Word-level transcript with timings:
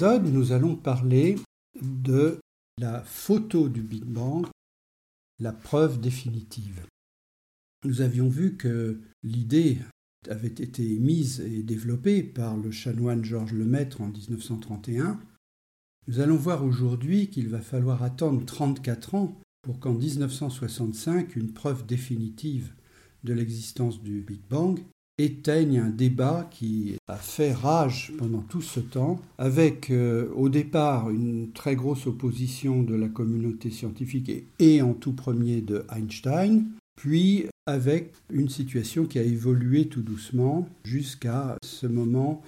Nous 0.00 0.52
allons 0.52 0.76
parler 0.76 1.34
de 1.82 2.38
la 2.78 3.02
photo 3.02 3.68
du 3.68 3.82
Big 3.82 4.04
Bang, 4.04 4.46
la 5.40 5.50
preuve 5.50 6.00
définitive. 6.00 6.86
Nous 7.84 8.00
avions 8.00 8.28
vu 8.28 8.56
que 8.56 9.00
l'idée 9.24 9.78
avait 10.28 10.46
été 10.46 10.92
émise 10.92 11.40
et 11.40 11.64
développée 11.64 12.22
par 12.22 12.56
le 12.56 12.70
chanoine 12.70 13.24
Georges 13.24 13.54
Lemaître 13.54 14.00
en 14.00 14.06
1931. 14.06 15.18
Nous 16.06 16.20
allons 16.20 16.36
voir 16.36 16.64
aujourd'hui 16.64 17.28
qu'il 17.28 17.48
va 17.48 17.60
falloir 17.60 18.04
attendre 18.04 18.44
34 18.44 19.16
ans 19.16 19.40
pour 19.62 19.80
qu'en 19.80 19.94
1965, 19.94 21.34
une 21.34 21.52
preuve 21.52 21.86
définitive 21.86 22.72
de 23.24 23.32
l'existence 23.32 24.00
du 24.00 24.20
Big 24.20 24.42
Bang 24.48 24.78
éteigne 25.18 25.80
un 25.80 25.90
débat 25.90 26.48
qui 26.50 26.96
a 27.08 27.16
fait 27.16 27.52
rage 27.52 28.12
pendant 28.16 28.40
tout 28.40 28.62
ce 28.62 28.80
temps, 28.80 29.20
avec 29.36 29.90
euh, 29.90 30.28
au 30.36 30.48
départ 30.48 31.10
une 31.10 31.50
très 31.52 31.74
grosse 31.74 32.06
opposition 32.06 32.82
de 32.82 32.94
la 32.94 33.08
communauté 33.08 33.70
scientifique 33.70 34.30
et 34.58 34.80
en 34.80 34.94
tout 34.94 35.12
premier 35.12 35.60
de 35.60 35.84
Einstein, 35.94 36.66
puis 36.96 37.46
avec 37.66 38.14
une 38.32 38.48
situation 38.48 39.06
qui 39.06 39.18
a 39.18 39.22
évolué 39.22 39.88
tout 39.88 40.02
doucement 40.02 40.68
jusqu'à 40.84 41.56
ce 41.64 41.86
moment 41.86 42.42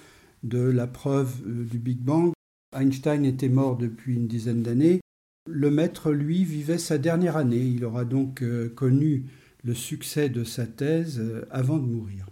de 0.45 0.60
la 0.60 0.87
preuve 0.87 1.34
euh, 1.46 1.65
du 1.65 1.79
Big 1.79 1.98
Bang. 1.98 2.32
Einstein 2.74 3.24
était 3.24 3.48
mort 3.48 3.76
depuis 3.76 4.15
une 4.15 4.29
dizaine 4.29 4.63
d'années. 4.63 5.01
Le 5.48 5.71
maître, 5.71 6.13
lui, 6.13 6.45
vivait 6.45 6.79
sa 6.79 6.98
dernière 6.98 7.37
année. 7.37 7.59
Il 7.59 7.85
aura 7.85 8.04
donc 8.04 8.43
euh, 8.43 8.68
connu 8.68 9.24
le 9.65 9.74
succès 9.74 10.29
de 10.29 10.45
sa 10.45 10.66
thèse 10.66 11.21
avant 11.51 11.79
de 11.79 11.87
mourir. 11.87 12.29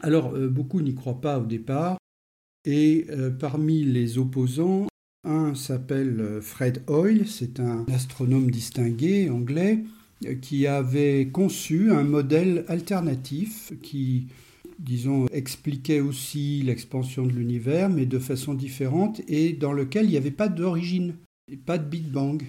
Alors, 0.00 0.34
euh, 0.34 0.48
beaucoup 0.48 0.80
n'y 0.80 0.94
croient 0.94 1.20
pas 1.20 1.38
au 1.38 1.46
départ, 1.46 1.98
et 2.64 3.06
euh, 3.10 3.30
parmi 3.30 3.84
les 3.84 4.18
opposants, 4.18 4.86
un 5.24 5.54
s'appelle 5.54 6.20
euh, 6.20 6.40
Fred 6.40 6.82
Hoyle, 6.86 7.26
c'est 7.26 7.58
un 7.60 7.84
astronome 7.92 8.50
distingué 8.50 9.28
anglais 9.28 9.84
qui 10.42 10.66
avait 10.66 11.28
conçu 11.28 11.92
un 11.92 12.02
modèle 12.02 12.64
alternatif 12.66 13.72
qui, 13.82 14.26
disons, 14.80 15.26
expliquait 15.26 16.00
aussi 16.00 16.62
l'expansion 16.62 17.24
de 17.24 17.32
l'univers, 17.32 17.88
mais 17.88 18.04
de 18.04 18.18
façon 18.18 18.54
différente, 18.54 19.20
et 19.28 19.52
dans 19.52 19.72
lequel 19.72 20.06
il 20.06 20.10
n'y 20.10 20.16
avait 20.16 20.32
pas 20.32 20.48
d'origine, 20.48 21.14
pas 21.66 21.78
de 21.78 21.88
Big 21.88 22.08
Bang. 22.08 22.42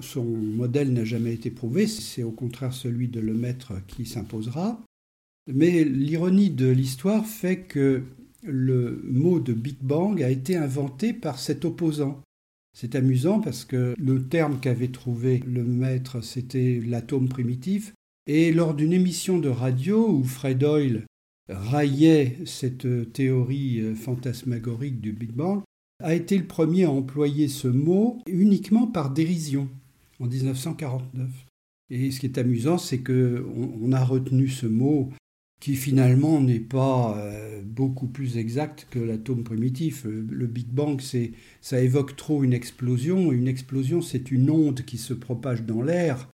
Son 0.00 0.24
modèle 0.24 0.94
n'a 0.94 1.04
jamais 1.04 1.34
été 1.34 1.50
prouvé, 1.50 1.86
c'est 1.86 2.22
au 2.22 2.30
contraire 2.30 2.72
celui 2.72 3.08
de 3.08 3.20
Lemaître 3.20 3.74
qui 3.86 4.06
s'imposera. 4.06 4.80
Mais 5.46 5.84
l'ironie 5.84 6.50
de 6.50 6.68
l'histoire 6.68 7.26
fait 7.26 7.60
que 7.62 8.02
le 8.42 9.00
mot 9.04 9.40
de 9.40 9.52
Big 9.52 9.78
Bang 9.80 10.22
a 10.22 10.30
été 10.30 10.56
inventé 10.56 11.12
par 11.12 11.38
cet 11.38 11.64
opposant. 11.64 12.22
C'est 12.76 12.94
amusant 12.94 13.40
parce 13.40 13.64
que 13.64 13.94
le 13.98 14.28
terme 14.28 14.60
qu'avait 14.60 14.88
trouvé 14.88 15.42
le 15.46 15.64
maître, 15.64 16.20
c'était 16.20 16.80
l'atome 16.86 17.28
primitif. 17.28 17.92
Et 18.26 18.52
lors 18.52 18.74
d'une 18.74 18.92
émission 18.92 19.38
de 19.38 19.48
radio 19.48 20.08
où 20.08 20.24
Fred 20.24 20.62
Hoyle 20.62 21.04
raillait 21.48 22.38
cette 22.46 23.12
théorie 23.12 23.80
euh, 23.80 23.94
fantasmagorique 23.94 25.00
du 25.00 25.12
Big 25.12 25.32
Bang, 25.32 25.62
a 26.00 26.14
été 26.14 26.38
le 26.38 26.46
premier 26.46 26.84
à 26.84 26.90
employer 26.90 27.48
ce 27.48 27.68
mot 27.68 28.18
uniquement 28.26 28.86
par 28.86 29.10
dérision 29.10 29.68
en 30.20 30.26
1949. 30.26 31.28
Et 31.90 32.10
ce 32.10 32.20
qui 32.20 32.26
est 32.26 32.38
amusant, 32.38 32.78
c'est 32.78 33.00
qu'on 33.00 33.92
a 33.92 34.04
retenu 34.04 34.48
ce 34.48 34.66
mot 34.66 35.10
qui 35.60 35.76
finalement 35.76 36.40
n'est 36.40 36.58
pas 36.58 37.16
euh, 37.18 37.62
beaucoup 37.62 38.06
plus 38.06 38.38
exact 38.38 38.86
que 38.90 38.98
l'atome 38.98 39.44
primitif. 39.44 40.06
Euh, 40.06 40.26
le 40.30 40.46
Big 40.46 40.68
Bang, 40.68 41.00
ça 41.60 41.80
évoque 41.80 42.16
trop 42.16 42.42
une 42.42 42.54
explosion. 42.54 43.30
Une 43.30 43.46
explosion, 43.46 44.00
c'est 44.00 44.30
une 44.30 44.50
onde 44.50 44.82
qui 44.82 44.96
se 44.96 45.12
propage 45.12 45.62
dans 45.64 45.82
l'air, 45.82 46.30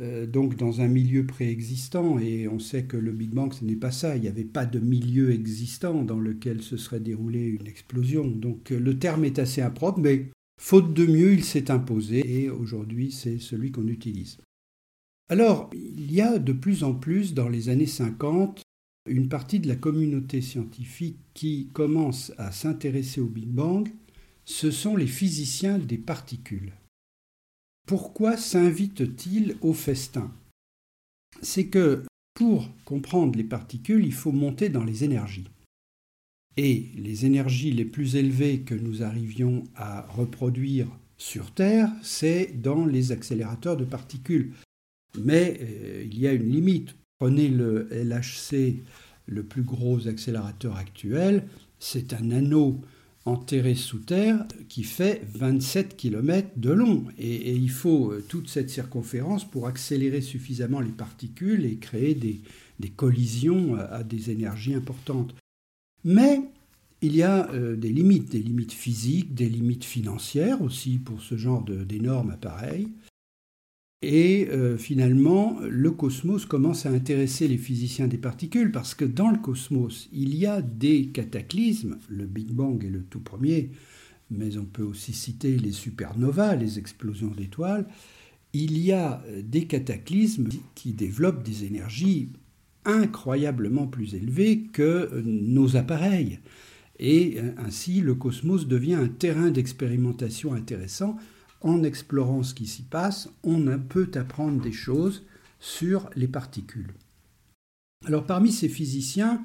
euh, 0.00 0.26
donc 0.26 0.56
dans 0.56 0.80
un 0.80 0.88
milieu 0.88 1.24
préexistant. 1.24 2.18
Et 2.18 2.48
on 2.48 2.58
sait 2.58 2.84
que 2.84 2.96
le 2.96 3.12
Big 3.12 3.30
Bang, 3.30 3.52
ce 3.52 3.64
n'est 3.64 3.76
pas 3.76 3.92
ça. 3.92 4.16
Il 4.16 4.22
n'y 4.22 4.28
avait 4.28 4.42
pas 4.42 4.66
de 4.66 4.80
milieu 4.80 5.30
existant 5.30 6.02
dans 6.02 6.18
lequel 6.18 6.60
se 6.60 6.76
serait 6.76 7.00
déroulée 7.00 7.46
une 7.46 7.68
explosion. 7.68 8.26
Donc 8.26 8.70
le 8.70 8.98
terme 8.98 9.24
est 9.24 9.38
assez 9.38 9.62
impropre, 9.62 10.00
mais 10.00 10.26
faute 10.60 10.92
de 10.92 11.06
mieux, 11.06 11.34
il 11.34 11.44
s'est 11.44 11.70
imposé. 11.70 12.42
Et 12.42 12.50
aujourd'hui, 12.50 13.12
c'est 13.12 13.38
celui 13.38 13.70
qu'on 13.70 13.86
utilise. 13.86 14.38
Alors, 15.28 15.70
il 15.74 16.12
y 16.12 16.20
a 16.20 16.38
de 16.38 16.52
plus 16.52 16.84
en 16.84 16.94
plus 16.94 17.34
dans 17.34 17.48
les 17.48 17.68
années 17.68 17.86
50 17.86 18.62
une 19.08 19.28
partie 19.28 19.60
de 19.60 19.68
la 19.68 19.76
communauté 19.76 20.40
scientifique 20.40 21.18
qui 21.34 21.68
commence 21.72 22.32
à 22.38 22.52
s'intéresser 22.52 23.20
au 23.20 23.26
Big 23.26 23.48
Bang, 23.48 23.88
ce 24.44 24.70
sont 24.70 24.96
les 24.96 25.06
physiciens 25.06 25.78
des 25.78 25.98
particules. 25.98 26.72
Pourquoi 27.86 28.36
s'invitent-ils 28.36 29.56
au 29.60 29.72
festin? 29.72 30.32
C'est 31.40 31.66
que 31.66 32.04
pour 32.34 32.68
comprendre 32.84 33.36
les 33.36 33.44
particules, 33.44 34.04
il 34.04 34.12
faut 34.12 34.32
monter 34.32 34.68
dans 34.68 34.84
les 34.84 35.04
énergies. 35.04 35.48
Et 36.56 36.86
les 36.96 37.26
énergies 37.26 37.70
les 37.70 37.84
plus 37.84 38.16
élevées 38.16 38.60
que 38.60 38.74
nous 38.74 39.02
arrivions 39.02 39.64
à 39.76 40.02
reproduire 40.02 40.88
sur 41.18 41.52
Terre, 41.52 41.90
c'est 42.02 42.60
dans 42.60 42.86
les 42.86 43.12
accélérateurs 43.12 43.76
de 43.76 43.84
particules. 43.84 44.52
Mais 45.22 45.58
euh, 45.60 46.04
il 46.04 46.18
y 46.18 46.26
a 46.26 46.32
une 46.32 46.50
limite. 46.50 46.94
Prenez 47.18 47.48
le 47.48 47.88
LHC, 47.90 48.82
le 49.26 49.42
plus 49.42 49.62
gros 49.62 50.06
accélérateur 50.06 50.76
actuel, 50.76 51.44
c'est 51.78 52.12
un 52.12 52.30
anneau 52.30 52.80
enterré 53.26 53.74
sous 53.74 53.98
terre 53.98 54.46
qui 54.68 54.84
fait 54.84 55.22
27 55.34 55.96
km 55.96 56.48
de 56.56 56.70
long. 56.70 57.04
Et, 57.18 57.52
il 57.52 57.70
faut 57.70 58.12
euh, 58.12 58.24
toute 58.26 58.48
cette 58.48 58.70
circonférence 58.70 59.44
pour 59.44 59.66
accélérer 59.66 60.20
suffisamment 60.20 60.80
les 60.80 60.92
particules 60.92 61.64
et 61.64 61.76
créer 61.76 62.14
des, 62.14 62.40
collisions 62.90 63.74
à, 63.74 64.04
des 64.04 64.30
énergies 64.30 64.74
importantes. 64.74 65.34
Mais 66.04 66.40
il 67.02 67.16
y 67.16 67.22
a 67.22 67.50
euh, 67.52 67.76
des 67.76 67.90
limites, 67.90 68.30
des 68.30 68.42
limites 68.42 68.72
physiques, 68.72 69.34
des 69.34 69.48
limites 69.48 69.84
financières 69.84 70.62
aussi 70.62 70.98
pour 70.98 71.20
ce 71.20 71.36
genre 71.36 71.64
d'énormes 71.64 72.30
appareils. 72.30 72.88
Et 74.02 74.48
euh, 74.50 74.76
finalement, 74.76 75.58
le 75.62 75.90
cosmos 75.90 76.44
commence 76.44 76.84
à 76.84 76.90
intéresser 76.90 77.48
les 77.48 77.56
physiciens 77.56 78.08
des 78.08 78.18
particules 78.18 78.70
parce 78.70 78.94
que 78.94 79.06
dans 79.06 79.30
le 79.30 79.38
cosmos, 79.38 80.08
il 80.12 80.34
y 80.34 80.44
a 80.44 80.60
des 80.60 81.06
cataclysmes. 81.06 81.98
Le 82.08 82.26
Big 82.26 82.52
Bang 82.52 82.84
est 82.84 82.90
le 82.90 83.02
tout 83.02 83.20
premier, 83.20 83.70
mais 84.30 84.58
on 84.58 84.66
peut 84.66 84.82
aussi 84.82 85.14
citer 85.14 85.56
les 85.56 85.72
supernovas, 85.72 86.56
les 86.56 86.78
explosions 86.78 87.30
d'étoiles. 87.30 87.86
Il 88.52 88.78
y 88.78 88.92
a 88.92 89.24
euh, 89.28 89.40
des 89.42 89.64
cataclysmes 89.64 90.48
qui 90.74 90.92
développent 90.92 91.42
des 91.42 91.64
énergies 91.64 92.28
incroyablement 92.84 93.86
plus 93.86 94.14
élevées 94.14 94.64
que 94.72 94.82
euh, 94.82 95.22
nos 95.24 95.76
appareils. 95.76 96.40
Et 96.98 97.38
ainsi, 97.58 98.00
le 98.00 98.14
cosmos 98.14 98.66
devient 98.66 98.94
un 98.94 99.08
terrain 99.08 99.50
d'expérimentation 99.50 100.54
intéressant 100.54 101.18
en 101.66 101.82
explorant 101.82 102.44
ce 102.44 102.54
qui 102.54 102.66
s'y 102.66 102.82
passe, 102.82 103.28
on 103.42 103.66
peut 103.78 104.10
apprendre 104.14 104.62
des 104.62 104.72
choses 104.72 105.24
sur 105.58 106.08
les 106.14 106.28
particules. 106.28 106.94
Alors 108.06 108.24
parmi 108.24 108.52
ces 108.52 108.68
physiciens, 108.68 109.44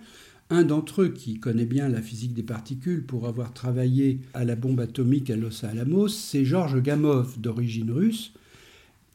un 0.52 0.64
d'entre 0.64 1.04
eux 1.04 1.10
qui 1.10 1.40
connaît 1.40 1.66
bien 1.66 1.90
la 1.90 2.02
physique 2.02 2.34
des 2.34 2.44
particules 2.44 3.04
pour 3.04 3.28
avoir 3.28 3.54
travaillé 3.54 4.20
à 4.36 4.46
la 4.46 4.56
bombe 4.56 4.82
atomique 4.82 5.32
à 5.32 5.36
Los 5.36 5.66
Alamos, 5.66 6.10
c'est 6.10 6.46
Georges 6.46 6.82
Gamov, 6.82 7.40
d'origine 7.40 7.90
russe, 7.90 8.34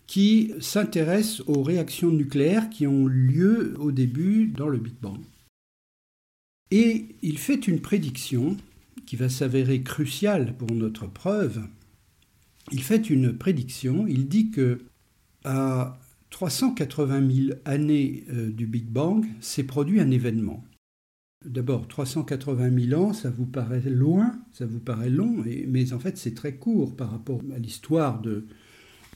qui 0.08 0.52
s'intéresse 0.60 1.42
aux 1.46 1.62
réactions 1.62 2.10
nucléaires 2.10 2.70
qui 2.70 2.88
ont 2.88 3.06
lieu 3.06 3.74
au 3.78 3.92
début 3.92 4.48
dans 4.48 4.68
le 4.68 4.78
Big 4.78 4.94
Bang. 5.00 5.20
Et 6.72 7.06
il 7.22 7.38
fait 7.38 7.68
une 7.68 7.80
prédiction 7.80 8.56
qui 9.04 9.14
va 9.14 9.28
s'avérer 9.28 9.82
cruciale 9.82 10.54
pour 10.58 10.72
notre 10.72 11.06
preuve, 11.06 11.62
il 12.72 12.82
fait 12.82 13.10
une 13.10 13.36
prédiction. 13.36 14.06
Il 14.06 14.28
dit 14.28 14.50
que 14.50 14.80
à 15.44 15.98
380 16.30 17.30
000 17.30 17.58
années 17.64 18.24
euh, 18.30 18.50
du 18.50 18.66
Big 18.66 18.86
Bang 18.86 19.24
s'est 19.40 19.64
produit 19.64 20.00
un 20.00 20.10
événement. 20.10 20.64
D'abord, 21.44 21.86
380 21.86 22.88
000 22.88 23.00
ans, 23.00 23.12
ça 23.12 23.30
vous 23.30 23.46
paraît 23.46 23.80
loin, 23.88 24.36
ça 24.52 24.66
vous 24.66 24.80
paraît 24.80 25.10
long, 25.10 25.44
mais 25.68 25.92
en 25.92 26.00
fait 26.00 26.18
c'est 26.18 26.34
très 26.34 26.56
court 26.56 26.96
par 26.96 27.10
rapport 27.10 27.40
à 27.54 27.58
l'histoire 27.58 28.20
de, 28.20 28.46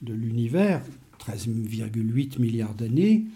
de 0.03 0.13
l'univers, 0.13 0.83
13,8 1.19 2.41
milliards 2.41 2.75
d'années. 2.75 3.27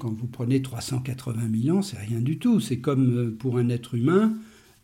Quand 0.00 0.12
vous 0.12 0.28
prenez 0.28 0.62
380 0.62 1.62
000 1.62 1.76
ans, 1.76 1.82
c'est 1.82 1.98
rien 1.98 2.20
du 2.20 2.38
tout. 2.38 2.60
C'est 2.60 2.78
comme 2.78 3.16
euh, 3.16 3.36
pour 3.36 3.58
un 3.58 3.68
être 3.70 3.94
humain 3.94 4.34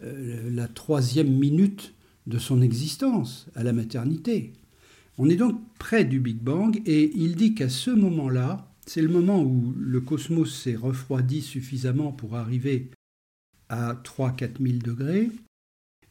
euh, 0.02 0.50
la 0.50 0.66
troisième 0.66 1.30
minute 1.30 1.94
de 2.26 2.38
son 2.38 2.62
existence 2.62 3.46
à 3.54 3.62
la 3.62 3.72
maternité. 3.72 4.52
On 5.24 5.28
est 5.28 5.36
donc 5.36 5.60
près 5.78 6.04
du 6.04 6.18
Big 6.18 6.38
Bang 6.38 6.82
et 6.84 7.12
il 7.14 7.36
dit 7.36 7.54
qu'à 7.54 7.68
ce 7.68 7.92
moment-là, 7.92 8.68
c'est 8.86 9.00
le 9.00 9.08
moment 9.08 9.40
où 9.40 9.72
le 9.78 10.00
cosmos 10.00 10.52
s'est 10.52 10.74
refroidi 10.74 11.42
suffisamment 11.42 12.10
pour 12.10 12.34
arriver 12.34 12.90
à 13.68 13.94
3-4 13.94 14.60
000 14.60 14.78
degrés, 14.78 15.30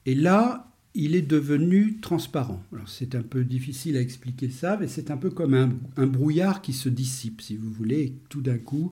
Et 0.06 0.16
là, 0.16 0.72
il 0.94 1.14
est 1.14 1.22
devenu 1.22 2.00
transparent. 2.00 2.64
C'est 2.88 3.14
un 3.14 3.22
peu 3.22 3.44
difficile 3.44 3.98
à 3.98 4.02
expliquer 4.02 4.50
ça, 4.50 4.78
mais 4.78 4.88
c'est 4.88 5.12
un 5.12 5.18
peu 5.18 5.30
comme 5.30 5.56
un, 5.98 6.08
brouillard 6.08 6.62
qui 6.62 6.72
se 6.72 6.88
dissipe, 6.88 7.42
si 7.42 7.58
vous 7.58 7.70
voulez. 7.70 8.16
tout 8.30 8.42
d'un 8.42 8.60
coup, 8.60 8.92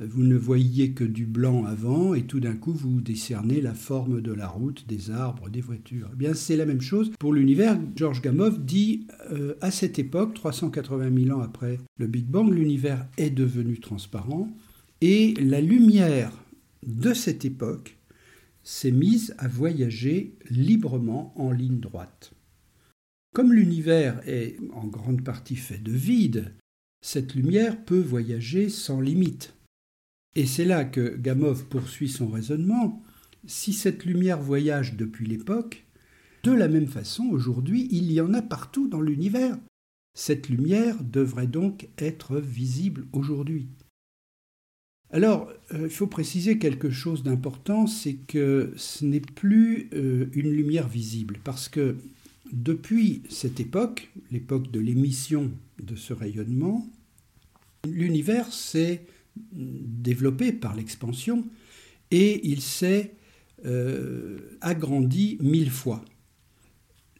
vous 0.00 0.22
ne 0.22 0.36
voyiez 0.36 0.92
que 0.92 1.04
du 1.04 1.26
blanc 1.26 1.64
avant, 1.64 2.14
et 2.14 2.22
tout 2.22 2.40
d'un 2.40 2.56
coup, 2.56 2.72
vous 2.72 3.00
décernez 3.00 3.60
la 3.60 3.74
forme 3.74 4.20
de 4.22 4.32
la 4.32 4.48
route, 4.48 4.86
des 4.88 5.10
arbres, 5.10 5.50
des 5.50 5.60
voitures. 5.60 6.08
Eh 6.12 6.16
bien, 6.16 6.34
c'est 6.34 6.56
la 6.56 6.66
même 6.66 6.80
chose 6.80 7.12
pour 7.18 7.34
l'univers. 7.34 7.78
Georges 7.96 8.22
Gamow 8.22 8.50
dit 8.50 9.06
euh, 9.30 9.54
à 9.60 9.70
cette 9.70 9.98
époque, 9.98 10.34
380 10.34 11.24
000 11.24 11.38
ans 11.38 11.42
après 11.42 11.78
le 11.98 12.06
Big 12.06 12.26
Bang, 12.26 12.50
l'univers 12.50 13.06
est 13.18 13.30
devenu 13.30 13.78
transparent, 13.78 14.48
et 15.02 15.34
la 15.34 15.60
lumière 15.60 16.32
de 16.86 17.12
cette 17.12 17.44
époque 17.44 17.96
s'est 18.62 18.90
mise 18.90 19.34
à 19.38 19.48
voyager 19.48 20.34
librement 20.50 21.34
en 21.36 21.50
ligne 21.50 21.80
droite. 21.80 22.32
Comme 23.34 23.52
l'univers 23.52 24.20
est 24.26 24.56
en 24.72 24.86
grande 24.86 25.22
partie 25.22 25.56
fait 25.56 25.82
de 25.82 25.92
vide, 25.92 26.52
cette 27.02 27.34
lumière 27.34 27.82
peut 27.84 28.00
voyager 28.00 28.68
sans 28.68 29.00
limite. 29.00 29.54
Et 30.36 30.46
c'est 30.46 30.64
là 30.64 30.84
que 30.84 31.16
Gamow 31.16 31.54
poursuit 31.68 32.08
son 32.08 32.28
raisonnement. 32.28 33.02
Si 33.46 33.72
cette 33.72 34.04
lumière 34.04 34.40
voyage 34.40 34.94
depuis 34.96 35.26
l'époque, 35.26 35.84
de 36.44 36.52
la 36.52 36.68
même 36.68 36.86
façon, 36.86 37.24
aujourd'hui, 37.30 37.88
il 37.90 38.12
y 38.12 38.20
en 38.20 38.32
a 38.32 38.42
partout 38.42 38.88
dans 38.88 39.00
l'univers. 39.00 39.58
Cette 40.14 40.48
lumière 40.48 41.02
devrait 41.02 41.46
donc 41.46 41.88
être 41.98 42.38
visible 42.38 43.06
aujourd'hui. 43.12 43.68
Alors, 45.12 45.52
euh, 45.72 45.84
il 45.84 45.90
faut 45.90 46.06
préciser 46.06 46.58
quelque 46.58 46.90
chose 46.90 47.22
d'important, 47.24 47.86
c'est 47.86 48.14
que 48.14 48.72
ce 48.76 49.04
n'est 49.04 49.20
plus 49.20 49.88
euh, 49.92 50.26
une 50.32 50.50
lumière 50.50 50.88
visible, 50.88 51.38
parce 51.42 51.68
que 51.68 51.96
depuis 52.52 53.22
cette 53.28 53.58
époque, 53.58 54.10
l'époque 54.30 54.70
de 54.70 54.78
l'émission 54.78 55.50
de 55.82 55.96
ce 55.96 56.12
rayonnement, 56.12 56.88
l'univers 57.88 58.52
s'est 58.52 59.02
développé 59.52 60.52
par 60.52 60.74
l'expansion 60.74 61.44
et 62.10 62.48
il 62.48 62.60
s'est 62.60 63.14
euh, 63.66 64.56
agrandi 64.60 65.38
mille 65.40 65.70
fois. 65.70 66.04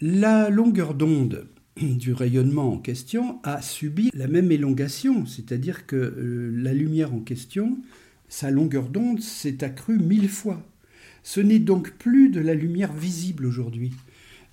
La 0.01 0.49
longueur 0.49 0.95
d'onde 0.95 1.47
du 1.81 2.13
rayonnement 2.13 2.73
en 2.73 2.79
question 2.79 3.41
a 3.43 3.61
subi 3.63 4.11
la 4.15 4.27
même 4.27 4.51
élongation, 4.51 5.27
c'est-à-dire 5.27 5.87
que 5.87 5.97
euh, 5.97 6.51
la 6.57 6.73
lumière 6.73 7.13
en 7.15 7.21
question, 7.21 7.79
sa 8.29 8.51
longueur 8.51 8.89
d'onde 8.89 9.21
s'est 9.21 9.63
accrue 9.63 9.99
mille 9.99 10.29
fois. 10.29 10.63
Ce 11.23 11.41
n'est 11.41 11.59
donc 11.59 11.93
plus 11.99 12.31
de 12.31 12.41
la 12.41 12.55
lumière 12.55 12.93
visible 12.93 13.45
aujourd'hui. 13.45 13.93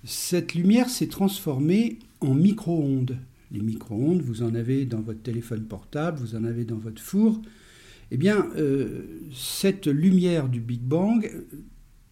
Cette 0.04 0.54
lumière 0.54 0.90
s'est 0.90 1.08
transformée 1.08 1.98
en 2.20 2.34
micro-ondes. 2.34 3.16
Les 3.50 3.60
micro-ondes, 3.60 4.20
vous 4.20 4.42
en 4.42 4.54
avez 4.54 4.84
dans 4.84 5.00
votre 5.00 5.22
téléphone 5.22 5.64
portable, 5.64 6.18
vous 6.18 6.34
en 6.34 6.44
avez 6.44 6.64
dans 6.64 6.78
votre 6.78 7.00
four. 7.00 7.40
Eh 8.10 8.16
bien, 8.16 8.48
euh, 8.56 9.20
cette 9.32 9.86
lumière 9.86 10.48
du 10.48 10.60
Big 10.60 10.80
Bang 10.80 11.30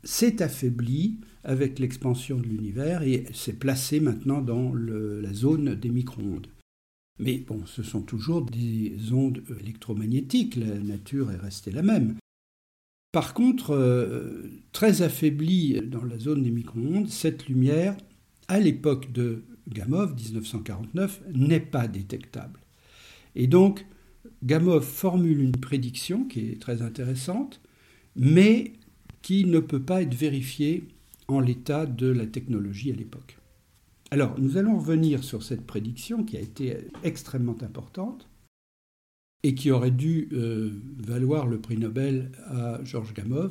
s'est 0.02 0.42
affaiblie 0.42 1.20
avec 1.44 1.78
l'expansion 1.78 2.38
de 2.38 2.46
l'univers 2.46 3.02
et 3.02 3.24
s'est 3.32 3.52
placée 3.52 4.00
maintenant 4.00 4.40
dans 4.40 4.74
la 4.74 5.32
zone 5.32 5.74
des 5.74 5.90
micro-ondes. 5.90 6.48
Mais 7.18 7.38
bon, 7.38 7.64
ce 7.66 7.82
sont 7.82 8.02
toujours 8.02 8.44
des 8.44 8.96
ondes 9.12 9.42
électromagnétiques, 9.60 10.56
la 10.56 10.78
nature 10.78 11.30
est 11.32 11.36
restée 11.36 11.70
la 11.70 11.82
même. 11.82 12.16
Par 13.12 13.32
contre, 13.32 13.70
euh, 13.70 14.42
très 14.72 15.00
affaiblie 15.00 15.80
dans 15.80 16.04
la 16.04 16.18
zone 16.18 16.42
des 16.42 16.50
micro-ondes, 16.50 17.08
cette 17.08 17.48
lumière, 17.48 17.96
à 18.48 18.60
l'époque 18.60 19.12
de 19.12 19.44
Gamow, 19.68 20.06
1949, 20.08 21.22
n'est 21.34 21.60
pas 21.60 21.88
détectable. 21.88 22.60
Et 23.34 23.46
donc, 23.46 23.86
Gamow 24.42 24.80
formule 24.80 25.40
une 25.40 25.56
prédiction 25.56 26.24
qui 26.24 26.50
est 26.50 26.60
très 26.60 26.82
intéressante, 26.82 27.60
mais 28.14 28.72
qui 29.22 29.44
ne 29.44 29.60
peut 29.60 29.82
pas 29.82 30.02
être 30.02 30.14
vérifiée 30.14 30.88
en 31.28 31.40
l'état 31.40 31.86
de 31.86 32.06
la 32.06 32.26
technologie 32.26 32.92
à 32.92 32.94
l'époque. 32.94 33.38
Alors, 34.10 34.38
nous 34.38 34.56
allons 34.56 34.78
revenir 34.78 35.24
sur 35.24 35.42
cette 35.42 35.66
prédiction 35.66 36.22
qui 36.22 36.36
a 36.36 36.40
été 36.40 36.76
extrêmement 37.02 37.56
importante 37.62 38.28
et 39.42 39.54
qui 39.54 39.70
aurait 39.70 39.90
dû 39.90 40.28
euh, 40.32 40.70
valoir 40.98 41.46
le 41.46 41.60
prix 41.60 41.76
Nobel 41.76 42.30
à 42.46 42.78
Georges 42.84 43.14
Gamow. 43.14 43.50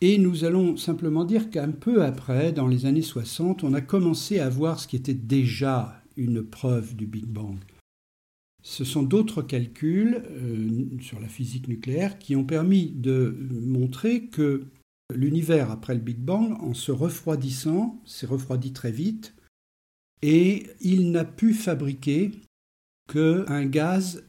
Et 0.00 0.18
nous 0.18 0.44
allons 0.44 0.76
simplement 0.76 1.24
dire 1.24 1.50
qu'un 1.50 1.70
peu 1.70 2.04
après, 2.04 2.52
dans 2.52 2.68
les 2.68 2.84
années 2.84 3.02
60, 3.02 3.64
on 3.64 3.72
a 3.72 3.80
commencé 3.80 4.40
à 4.40 4.48
voir 4.48 4.78
ce 4.78 4.86
qui 4.86 4.96
était 4.96 5.14
déjà 5.14 6.02
une 6.16 6.42
preuve 6.42 6.94
du 6.94 7.06
Big 7.06 7.26
Bang. 7.26 7.58
Ce 8.62 8.84
sont 8.84 9.02
d'autres 9.02 9.42
calculs 9.42 10.22
euh, 10.28 10.86
sur 11.00 11.20
la 11.20 11.28
physique 11.28 11.68
nucléaire 11.68 12.18
qui 12.18 12.36
ont 12.36 12.44
permis 12.44 12.90
de 12.90 13.36
montrer 13.62 14.26
que 14.26 14.66
l'univers 15.14 15.70
après 15.70 15.94
le 15.94 16.00
Big 16.00 16.18
Bang, 16.18 16.56
en 16.60 16.74
se 16.74 16.92
refroidissant, 16.92 18.02
s'est 18.04 18.26
refroidi 18.26 18.72
très 18.72 18.90
vite, 18.90 19.34
et 20.20 20.66
il 20.80 21.10
n'a 21.10 21.24
pu 21.24 21.54
fabriquer 21.54 22.32
qu'un 23.08 23.64
gaz 23.66 24.24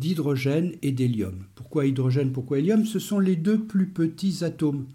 d'hydrogène 0.00 0.72
et 0.82 0.90
d'hélium. 0.90 1.44
Pourquoi 1.54 1.86
hydrogène, 1.86 2.32
pourquoi 2.32 2.58
hélium? 2.58 2.84
Ce 2.84 2.98
sont 2.98 3.20
les 3.20 3.36
deux 3.36 3.64
plus 3.64 3.90
petits 3.90 4.42
atomes. 4.42 4.86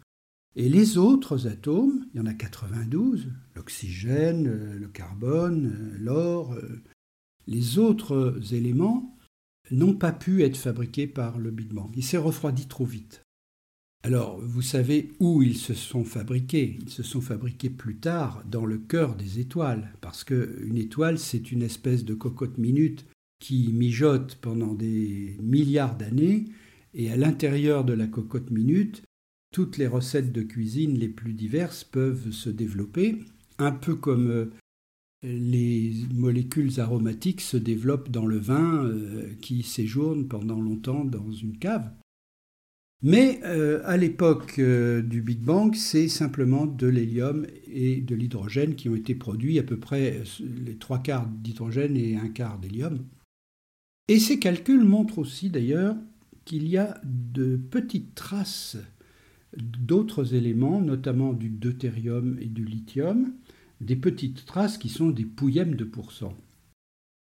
Et 0.57 0.67
les 0.67 0.97
autres 0.97 1.47
atomes, 1.47 2.05
il 2.13 2.17
y 2.17 2.21
en 2.21 2.25
a 2.25 2.33
92, 2.33 3.29
l'oxygène, 3.55 4.73
le 4.73 4.87
carbone, 4.87 5.95
l'or, 5.99 6.57
les 7.47 7.77
autres 7.77 8.39
éléments 8.51 9.17
n'ont 9.71 9.95
pas 9.95 10.11
pu 10.11 10.43
être 10.43 10.57
fabriqués 10.57 11.07
par 11.07 11.39
le 11.39 11.51
Big 11.51 11.71
Bang. 11.71 11.91
Il 11.95 12.03
s'est 12.03 12.17
refroidi 12.17 12.67
trop 12.67 12.85
vite. 12.85 13.21
Alors, 14.03 14.39
vous 14.39 14.61
savez 14.61 15.13
où 15.19 15.41
ils 15.41 15.57
se 15.57 15.73
sont 15.73 16.03
fabriqués? 16.03 16.77
Ils 16.81 16.91
se 16.91 17.03
sont 17.03 17.21
fabriqués 17.21 17.71
plus 17.71 17.97
tard 17.97 18.43
dans 18.49 18.65
le 18.65 18.77
cœur 18.77 19.15
des 19.15 19.39
étoiles, 19.39 19.91
parce 19.99 20.23
qu'une 20.23 20.77
étoile, 20.77 21.17
c'est 21.17 21.51
une 21.51 21.63
espèce 21.63 22.05
de 22.05 22.13
cocotte 22.13 22.57
minute 22.59 23.05
qui 23.39 23.71
mijote 23.73 24.35
pendant 24.41 24.73
des 24.73 25.37
milliards 25.41 25.97
d'années, 25.97 26.45
et 26.93 27.11
à 27.11 27.17
l'intérieur 27.17 27.83
de 27.83 27.93
la 27.93 28.07
cocotte 28.07 28.51
minute, 28.51 29.03
toutes 29.51 29.77
les 29.77 29.87
recettes 29.87 30.31
de 30.31 30.41
cuisine 30.41 30.97
les 30.97 31.07
plus 31.07 31.33
diverses 31.33 31.83
peuvent 31.83 32.31
se 32.31 32.49
développer, 32.49 33.19
un 33.57 33.71
peu 33.71 33.95
comme 33.95 34.29
euh, 34.29 34.51
les 35.23 35.93
molécules 36.13 36.79
aromatiques 36.79 37.41
se 37.41 37.57
développent 37.57 38.11
dans 38.11 38.25
le 38.25 38.37
vin 38.37 38.83
euh, 38.85 39.33
qui 39.41 39.63
séjourne 39.63 40.27
pendant 40.27 40.59
longtemps 40.59 41.05
dans 41.05 41.31
une 41.31 41.57
cave. 41.57 41.89
Mais 43.01 43.39
euh, 43.43 43.81
à 43.85 43.97
l'époque 43.97 44.59
du 44.59 45.21
Big 45.21 45.39
Bang, 45.39 45.75
c'est 45.75 46.07
simplement 46.07 46.65
de 46.65 46.87
l'hélium 46.87 47.45
et 47.71 48.01
de 48.01 48.15
l'hydrogène 48.15 48.75
qui 48.75 48.89
ont 48.89 48.95
été 48.95 49.15
produits, 49.15 49.59
à 49.59 49.63
peu 49.63 49.77
près 49.77 50.23
les 50.39 50.75
trois 50.75 50.99
quarts 50.99 51.27
d'hydrogène 51.27 51.97
et 51.97 52.15
un 52.15 52.29
quart 52.29 52.57
d'hélium. 52.57 52.99
Et 54.07 54.19
ces 54.19 54.39
calculs 54.39 54.83
montrent 54.83 55.19
aussi 55.19 55.49
d'ailleurs 55.49 55.95
qu'il 56.45 56.67
y 56.67 56.77
a 56.77 56.99
de 57.03 57.57
petites 57.57 58.13
traces 58.13 58.77
d'autres 59.57 60.35
éléments, 60.35 60.81
notamment 60.81 61.33
du 61.33 61.49
deutérium 61.49 62.37
et 62.39 62.47
du 62.47 62.65
lithium, 62.65 63.33
des 63.81 63.95
petites 63.95 64.45
traces 64.45 64.77
qui 64.77 64.89
sont 64.89 65.09
des 65.09 65.25
pouillèmes 65.25 65.75
de 65.75 65.83
pourcent. 65.83 66.35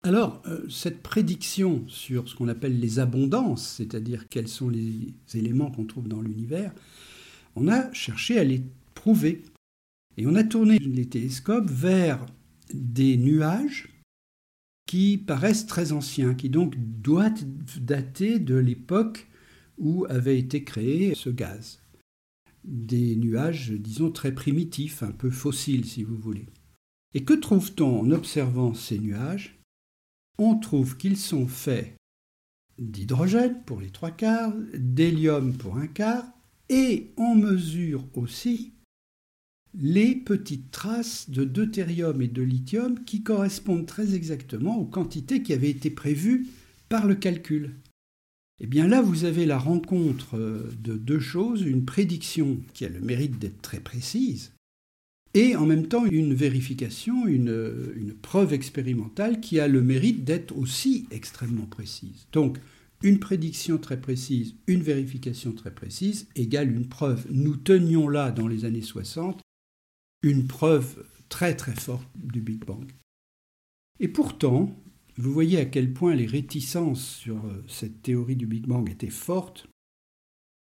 Alors, 0.05 0.41
euh, 0.47 0.67
cette 0.67 1.01
prédiction 1.01 1.83
sur 1.87 2.27
ce 2.27 2.35
qu'on 2.35 2.49
appelle 2.49 2.79
les 2.79 2.99
abondances, 2.99 3.75
c'est-à-dire 3.77 4.27
quels 4.27 4.49
sont 4.49 4.69
les 4.69 5.13
éléments 5.33 5.71
qu'on 5.71 5.85
trouve 5.85 6.09
dans 6.09 6.21
l'univers, 6.21 6.73
on 7.55 7.67
a 7.69 7.91
cherché 7.93 8.37
à 8.39 8.43
les 8.43 8.63
prouver. 8.95 9.43
Et 10.17 10.27
on 10.27 10.35
a 10.35 10.43
tourné 10.43 10.77
les 10.79 11.05
télescopes 11.05 11.69
vers 11.69 12.25
des 12.73 13.15
nuages 13.17 13.92
qui 14.93 15.17
paraissent 15.17 15.65
très 15.65 15.91
anciens, 15.91 16.35
qui 16.35 16.50
donc 16.51 16.75
doivent 16.77 17.43
dater 17.79 18.38
de 18.38 18.53
l'époque 18.53 19.27
où 19.79 20.05
avait 20.07 20.38
été 20.38 20.63
créé 20.63 21.15
ce 21.15 21.31
gaz. 21.31 21.81
Des 22.63 23.15
nuages, 23.15 23.71
disons, 23.71 24.12
très 24.12 24.31
primitifs, 24.35 25.01
un 25.01 25.09
peu 25.09 25.31
fossiles 25.31 25.85
si 25.85 26.03
vous 26.03 26.15
voulez. 26.15 26.45
Et 27.15 27.23
que 27.23 27.33
trouve-t-on 27.33 28.01
en 28.01 28.12
observant 28.12 28.75
ces 28.75 29.00
nuages? 29.00 29.59
On 30.38 30.59
trouve 30.59 30.95
qu'ils 30.95 31.17
sont 31.17 31.47
faits 31.47 31.95
d'hydrogène 32.77 33.63
pour 33.65 33.81
les 33.81 33.89
trois 33.89 34.12
quarts, 34.12 34.53
d'hélium 34.77 35.57
pour 35.57 35.77
un 35.77 35.88
quart, 35.88 36.31
et 36.69 37.13
on 37.17 37.33
mesure 37.33 38.05
aussi 38.13 38.73
les 39.79 40.15
petites 40.15 40.71
traces 40.71 41.29
de 41.29 41.43
deutérium 41.43 42.21
et 42.21 42.27
de 42.27 42.41
lithium 42.41 43.03
qui 43.03 43.23
correspondent 43.23 43.85
très 43.85 44.15
exactement 44.15 44.77
aux 44.77 44.85
quantités 44.85 45.41
qui 45.41 45.53
avaient 45.53 45.69
été 45.69 45.89
prévues 45.89 46.47
par 46.89 47.07
le 47.07 47.15
calcul. 47.15 47.75
Et 48.59 48.65
eh 48.65 48.67
bien 48.67 48.87
là, 48.87 49.01
vous 49.01 49.25
avez 49.25 49.45
la 49.45 49.57
rencontre 49.57 50.37
de 50.79 50.93
deux 50.93 51.19
choses, 51.19 51.63
une 51.63 51.85
prédiction 51.85 52.57
qui 52.73 52.85
a 52.85 52.89
le 52.89 53.01
mérite 53.01 53.39
d'être 53.39 53.61
très 53.61 53.79
précise, 53.79 54.53
et 55.33 55.55
en 55.55 55.65
même 55.65 55.87
temps 55.87 56.05
une 56.05 56.35
vérification, 56.35 57.25
une, 57.25 57.93
une 57.95 58.13
preuve 58.13 58.53
expérimentale 58.53 59.39
qui 59.41 59.59
a 59.59 59.67
le 59.67 59.81
mérite 59.81 60.23
d'être 60.23 60.55
aussi 60.55 61.07
extrêmement 61.11 61.65
précise. 61.65 62.27
Donc, 62.31 62.59
une 63.01 63.19
prédiction 63.19 63.77
très 63.77 63.99
précise, 63.99 64.55
une 64.67 64.81
vérification 64.81 65.51
très 65.51 65.71
précise 65.71 66.27
égale 66.35 66.71
une 66.71 66.87
preuve. 66.87 67.25
Nous 67.29 67.57
tenions 67.57 68.07
là, 68.07 68.31
dans 68.31 68.47
les 68.47 68.63
années 68.63 68.81
60, 68.81 69.41
une 70.23 70.47
preuve 70.47 71.05
très 71.29 71.55
très 71.55 71.75
forte 71.75 72.07
du 72.15 72.41
Big 72.41 72.65
Bang. 72.65 72.85
Et 73.99 74.07
pourtant, 74.07 74.75
vous 75.17 75.31
voyez 75.31 75.59
à 75.59 75.65
quel 75.65 75.93
point 75.93 76.15
les 76.15 76.25
réticences 76.25 77.05
sur 77.05 77.35
euh, 77.35 77.63
cette 77.67 78.01
théorie 78.01 78.35
du 78.35 78.47
Big 78.47 78.65
Bang 78.65 78.89
étaient 78.89 79.09
fortes. 79.09 79.67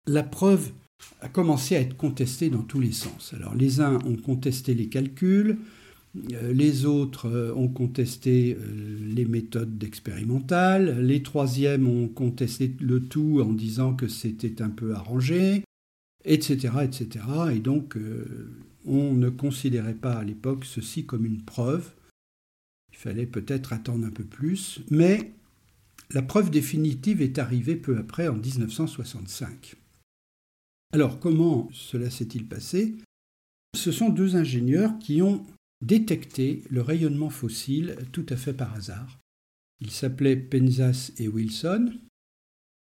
La 0.06 0.22
preuve 0.22 0.72
a 1.20 1.28
commencé 1.28 1.76
à 1.76 1.80
être 1.80 1.96
contestée 1.96 2.50
dans 2.50 2.62
tous 2.62 2.80
les 2.80 2.92
sens. 2.92 3.32
Alors 3.34 3.54
les 3.54 3.80
uns 3.80 3.98
ont 4.04 4.16
contesté 4.16 4.74
les 4.74 4.88
calculs, 4.88 5.58
euh, 6.32 6.52
les 6.52 6.84
autres 6.84 7.26
euh, 7.26 7.54
ont 7.54 7.68
contesté 7.68 8.56
les 9.00 9.24
méthodes 9.24 9.82
expérimentales, 9.82 11.00
les 11.00 11.22
troisièmes 11.22 11.88
ont 11.88 12.08
contesté 12.08 12.74
le 12.80 13.00
tout 13.00 13.40
en 13.40 13.52
disant 13.52 13.94
que 13.94 14.08
c'était 14.08 14.60
un 14.60 14.70
peu 14.70 14.94
arrangé, 14.94 15.62
etc., 16.24 16.74
etc. 16.84 17.24
Et 17.54 17.60
donc 17.60 17.96
on 18.84 19.12
ne 19.14 19.30
considérait 19.30 19.94
pas 19.94 20.14
à 20.14 20.24
l'époque 20.24 20.64
ceci 20.64 21.06
comme 21.06 21.26
une 21.26 21.42
preuve, 21.42 21.92
il 22.92 22.98
fallait 22.98 23.26
peut-être 23.26 23.72
attendre 23.72 24.06
un 24.06 24.10
peu 24.10 24.24
plus, 24.24 24.80
mais 24.90 25.32
la 26.10 26.22
preuve 26.22 26.50
définitive 26.50 27.22
est 27.22 27.38
arrivée 27.38 27.76
peu 27.76 27.96
après, 27.98 28.28
en 28.28 28.36
1965. 28.36 29.74
Alors 30.92 31.18
comment 31.18 31.68
cela 31.72 32.10
s'est-il 32.10 32.46
passé? 32.46 32.96
Ce 33.74 33.90
sont 33.90 34.10
deux 34.10 34.36
ingénieurs 34.36 34.96
qui 35.00 35.22
ont 35.22 35.44
détecté 35.82 36.62
le 36.70 36.82
rayonnement 36.82 37.30
fossile 37.30 37.96
tout 38.12 38.26
à 38.28 38.36
fait 38.36 38.54
par 38.54 38.74
hasard. 38.74 39.18
Ils 39.80 39.90
s'appelaient 39.90 40.36
Penzas 40.36 41.10
et 41.18 41.26
Wilson, 41.26 41.92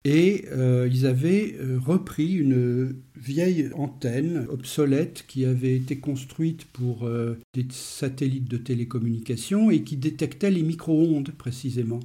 et 0.04 0.44
euh, 0.52 0.86
ils 0.90 1.06
avaient 1.06 1.56
euh, 1.58 1.78
repris 1.78 2.34
une 2.34 2.94
vieille 3.16 3.70
antenne 3.74 4.46
obsolète 4.50 5.24
qui 5.26 5.46
avait 5.46 5.74
été 5.74 5.96
construite 5.96 6.66
pour 6.66 7.06
euh, 7.06 7.38
des 7.54 7.66
satellites 7.70 8.50
de 8.50 8.58
télécommunication 8.58 9.70
et 9.70 9.82
qui 9.82 9.96
détectait 9.96 10.50
les 10.50 10.62
micro-ondes 10.62 11.30
précisément. 11.30 12.00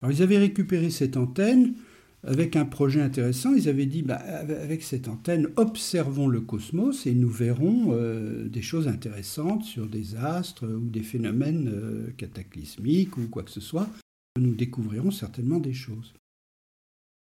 Alors 0.00 0.16
ils 0.16 0.22
avaient 0.22 0.38
récupéré 0.38 0.90
cette 0.90 1.16
antenne 1.16 1.74
avec 2.22 2.54
un 2.54 2.66
projet 2.66 3.02
intéressant. 3.02 3.52
Ils 3.52 3.68
avaient 3.68 3.84
dit, 3.86 4.02
bah, 4.02 4.14
avec 4.14 4.84
cette 4.84 5.08
antenne, 5.08 5.48
observons 5.56 6.28
le 6.28 6.40
cosmos 6.40 7.04
et 7.06 7.14
nous 7.14 7.28
verrons 7.28 7.94
des 8.46 8.62
choses 8.62 8.88
intéressantes 8.88 9.62
sur 9.64 9.86
des 9.86 10.16
astres 10.16 10.66
ou 10.66 10.88
des 10.88 11.02
phénomènes 11.02 11.70
cataclysmiques 12.16 13.18
ou 13.18 13.28
quoi 13.28 13.42
que 13.42 13.50
ce 13.50 13.60
soit. 13.60 13.90
Nous 14.40 14.54
découvrirons 14.54 15.10
certainement 15.10 15.58
des 15.58 15.74
choses. 15.74 16.14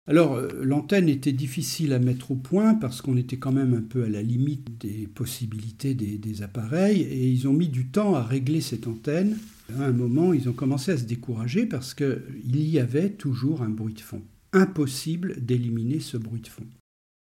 Alors, 0.09 0.35
euh, 0.35 0.49
l'antenne 0.63 1.09
était 1.09 1.33
difficile 1.33 1.93
à 1.93 2.01
mettre 2.01 2.33
au 2.33 2.35
point 2.35 2.75
parce 2.75 3.01
qu'on 3.03 3.17
était 3.17 3.37
quand 3.37 3.53
même 3.53 3.73
un 3.73 3.83
peu 3.83 4.03
à 4.03 4.09
la 4.09 4.23
limite 4.23 4.81
des 4.81 5.07
possibilités 5.07 5.95
des, 5.95 6.43
appareils 6.43 7.03
et 7.03 7.29
ils 7.29 7.47
ont 7.47 7.53
mis 7.53 7.69
du 7.69 7.87
temps 7.87 8.15
à 8.15 8.23
régler 8.23 8.61
cette 8.61 8.89
antenne. 8.89 9.39
À 9.79 9.85
un 9.85 9.93
moment, 9.93 10.33
ils 10.33 10.49
ont 10.49 10.53
commencé 10.53 10.91
à 10.91 10.99
se 10.99 11.05
décourager 11.05 11.67
parce 11.67 11.95
qu'il 11.95 12.69
y 12.69 12.81
avait 12.81 13.11
toujours 13.11 13.63
un 13.63 13.69
bruit 13.69 13.95
de 13.95 14.01
fond. 14.01 14.23
Impossible 14.53 15.37
d'éliminer 15.41 16.01
ce 16.01 16.17
bruit 16.17 16.41
de 16.41 16.49
fond. 16.49 16.67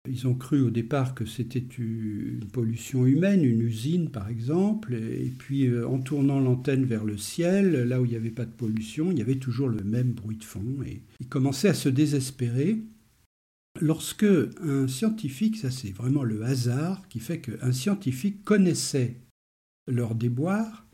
Ils 0.07 0.27
ont 0.27 0.33
cru 0.33 0.61
au 0.61 0.69
départ 0.69 1.13
que 1.13 1.25
c'était 1.25 1.65
une 1.77 2.47
pollution 2.51 3.05
humaine, 3.05 3.43
une 3.43 3.61
usine 3.61 4.09
par 4.09 4.29
exemple, 4.29 4.93
et 4.93 5.31
puis 5.37 5.67
euh, 5.67 5.87
en 5.87 5.99
tournant 5.99 6.39
l'antenne 6.39 6.85
vers 6.85 7.03
le 7.03 7.17
ciel, 7.17 7.83
là 7.83 7.99
où 8.01 8.05
il 8.05 8.11
n'y 8.11 8.17
avait 8.17 8.29
pas 8.29 8.45
de 8.45 8.51
pollution, 8.51 9.11
il 9.11 9.19
y 9.19 9.21
avait 9.21 9.35
toujours 9.35 9.67
le 9.67 9.83
même 9.83 10.13
bruit 10.13 10.37
de 10.37 10.43
fond, 10.43 10.81
et 10.85 11.03
ils 11.19 11.27
commençaient 11.27 11.69
à 11.69 11.73
se 11.73 11.89
désespérer. 11.89 12.81
Lorsque 13.81 14.25
un 14.61 14.87
scientifique, 14.87 15.57
ça 15.57 15.69
c'est 15.69 15.91
vraiment 15.91 16.23
le 16.23 16.43
hasard 16.43 17.07
qui 17.09 17.19
fait 17.19 17.39
qu'un 17.39 17.73
scientifique 17.73 18.43
connaissait 18.45 19.17
leur 19.87 20.15
déboire, 20.15 20.87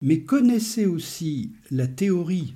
mais 0.00 0.22
connaissait 0.22 0.86
aussi 0.86 1.52
la 1.70 1.86
théorie 1.86 2.54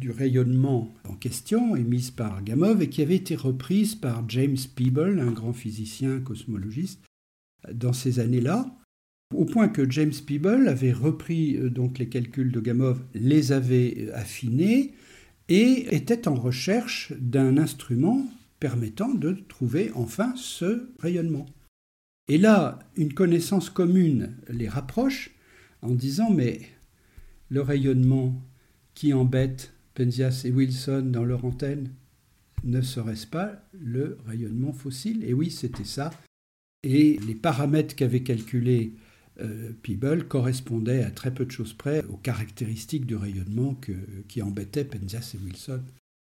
du 0.00 0.10
rayonnement 0.10 0.92
en 1.08 1.14
question, 1.14 1.76
émise 1.76 2.10
par 2.10 2.42
Gamov 2.42 2.82
et 2.82 2.88
qui 2.88 3.02
avait 3.02 3.16
été 3.16 3.36
reprise 3.36 3.94
par 3.94 4.28
James 4.28 4.56
Peeble, 4.74 5.20
un 5.20 5.30
grand 5.30 5.52
physicien 5.52 6.20
cosmologiste, 6.20 7.04
dans 7.72 7.92
ces 7.92 8.18
années-là, 8.18 8.66
au 9.34 9.44
point 9.44 9.68
que 9.68 9.88
James 9.90 10.12
Peeble 10.26 10.68
avait 10.68 10.92
repris 10.92 11.56
euh, 11.56 11.70
donc 11.70 11.98
les 11.98 12.08
calculs 12.08 12.52
de 12.52 12.60
Gamov, 12.60 13.00
les 13.14 13.52
avait 13.52 13.94
euh, 13.98 14.16
affinés 14.16 14.92
et 15.48 15.94
était 15.94 16.28
en 16.28 16.34
recherche 16.34 17.12
d'un 17.18 17.56
instrument 17.56 18.26
permettant 18.60 19.12
de 19.12 19.32
trouver 19.48 19.90
enfin 19.94 20.32
ce 20.36 20.88
rayonnement. 21.00 21.46
Et 22.28 22.38
là, 22.38 22.78
une 22.96 23.12
connaissance 23.12 23.70
commune 23.70 24.36
les 24.48 24.68
rapproche 24.68 25.30
en 25.80 25.90
disant 25.90 26.30
mais 26.30 26.60
le 27.48 27.60
rayonnement 27.60 28.40
qui 28.94 29.12
embête 29.12 29.72
Penzias 29.94 30.42
et 30.44 30.50
Wilson 30.50 31.10
dans 31.12 31.24
leur 31.24 31.44
antenne, 31.44 31.90
ne 32.64 32.80
serait-ce 32.80 33.26
pas 33.26 33.62
le 33.72 34.18
rayonnement 34.26 34.72
fossile? 34.72 35.24
Et 35.24 35.34
oui, 35.34 35.50
c'était 35.50 35.84
ça. 35.84 36.10
Et 36.82 37.18
les 37.26 37.34
paramètres 37.34 37.94
qu'avait 37.94 38.22
calculés 38.22 38.94
euh, 39.40 39.72
Peeble 39.82 40.28
correspondaient 40.28 41.02
à 41.02 41.10
très 41.10 41.32
peu 41.32 41.44
de 41.44 41.50
choses 41.50 41.72
près 41.72 42.04
aux 42.06 42.16
caractéristiques 42.16 43.06
du 43.06 43.16
rayonnement 43.16 43.78
qui 44.28 44.42
embêtaient 44.42 44.84
Penzias 44.84 45.34
et 45.34 45.44
Wilson. 45.44 45.82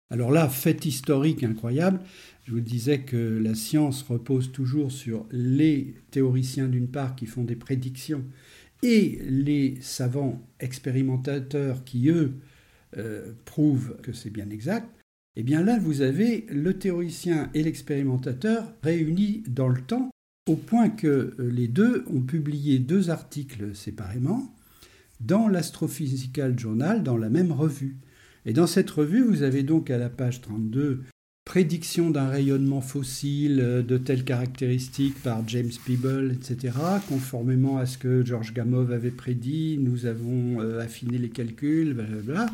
Alors 0.09 0.31
là, 0.31 0.49
fait 0.49 0.85
historique 0.85 1.43
incroyable, 1.43 2.01
je 2.45 2.51
vous 2.51 2.59
disais 2.59 2.99
que 2.99 3.39
la 3.41 3.55
science 3.55 4.03
repose 4.03 4.51
toujours 4.51 4.91
sur 4.91 5.25
les 5.31 5.95
théoriciens 6.11 6.67
d'une 6.67 6.89
part 6.89 7.15
qui 7.15 7.25
font 7.25 7.45
des 7.45 7.55
prédictions 7.55 8.23
et 8.83 9.19
les 9.23 9.77
savants 9.79 10.45
expérimentateurs 10.59 11.85
qui, 11.85 12.09
eux, 12.09 12.33
euh, 12.97 13.31
prouve 13.45 13.95
que 14.01 14.11
c'est 14.11 14.29
bien 14.29 14.49
exact, 14.49 14.89
eh 15.37 15.43
bien 15.43 15.63
là, 15.63 15.79
vous 15.79 16.01
avez 16.01 16.45
le 16.49 16.77
théoricien 16.77 17.49
et 17.53 17.63
l'expérimentateur 17.63 18.73
réunis 18.83 19.43
dans 19.47 19.69
le 19.69 19.79
temps, 19.79 20.11
au 20.49 20.55
point 20.55 20.89
que 20.89 21.07
euh, 21.07 21.49
les 21.49 21.69
deux 21.69 22.03
ont 22.13 22.21
publié 22.21 22.79
deux 22.79 23.09
articles 23.09 23.73
séparément 23.73 24.53
dans 25.21 25.47
l'Astrophysical 25.47 26.59
Journal, 26.59 27.03
dans 27.03 27.15
la 27.15 27.29
même 27.29 27.53
revue. 27.53 27.97
Et 28.45 28.53
dans 28.53 28.67
cette 28.67 28.89
revue, 28.89 29.23
vous 29.23 29.43
avez 29.43 29.63
donc 29.63 29.89
à 29.89 29.97
la 29.97 30.09
page 30.09 30.41
32 30.41 31.03
prédiction 31.45 32.11
d'un 32.11 32.27
rayonnement 32.27 32.81
fossile 32.81 33.61
euh, 33.61 33.81
de 33.83 33.97
telles 33.97 34.25
caractéristiques 34.25 35.21
par 35.23 35.47
James 35.47 35.71
Peeble, 35.85 36.33
etc. 36.33 36.75
Conformément 37.07 37.77
à 37.77 37.85
ce 37.85 37.97
que 37.97 38.25
George 38.25 38.53
Gamow 38.53 38.91
avait 38.91 39.11
prédit, 39.11 39.77
nous 39.79 40.05
avons 40.05 40.59
affiné 40.79 41.17
les 41.17 41.29
calculs, 41.29 41.93
blablabla. 41.93 42.47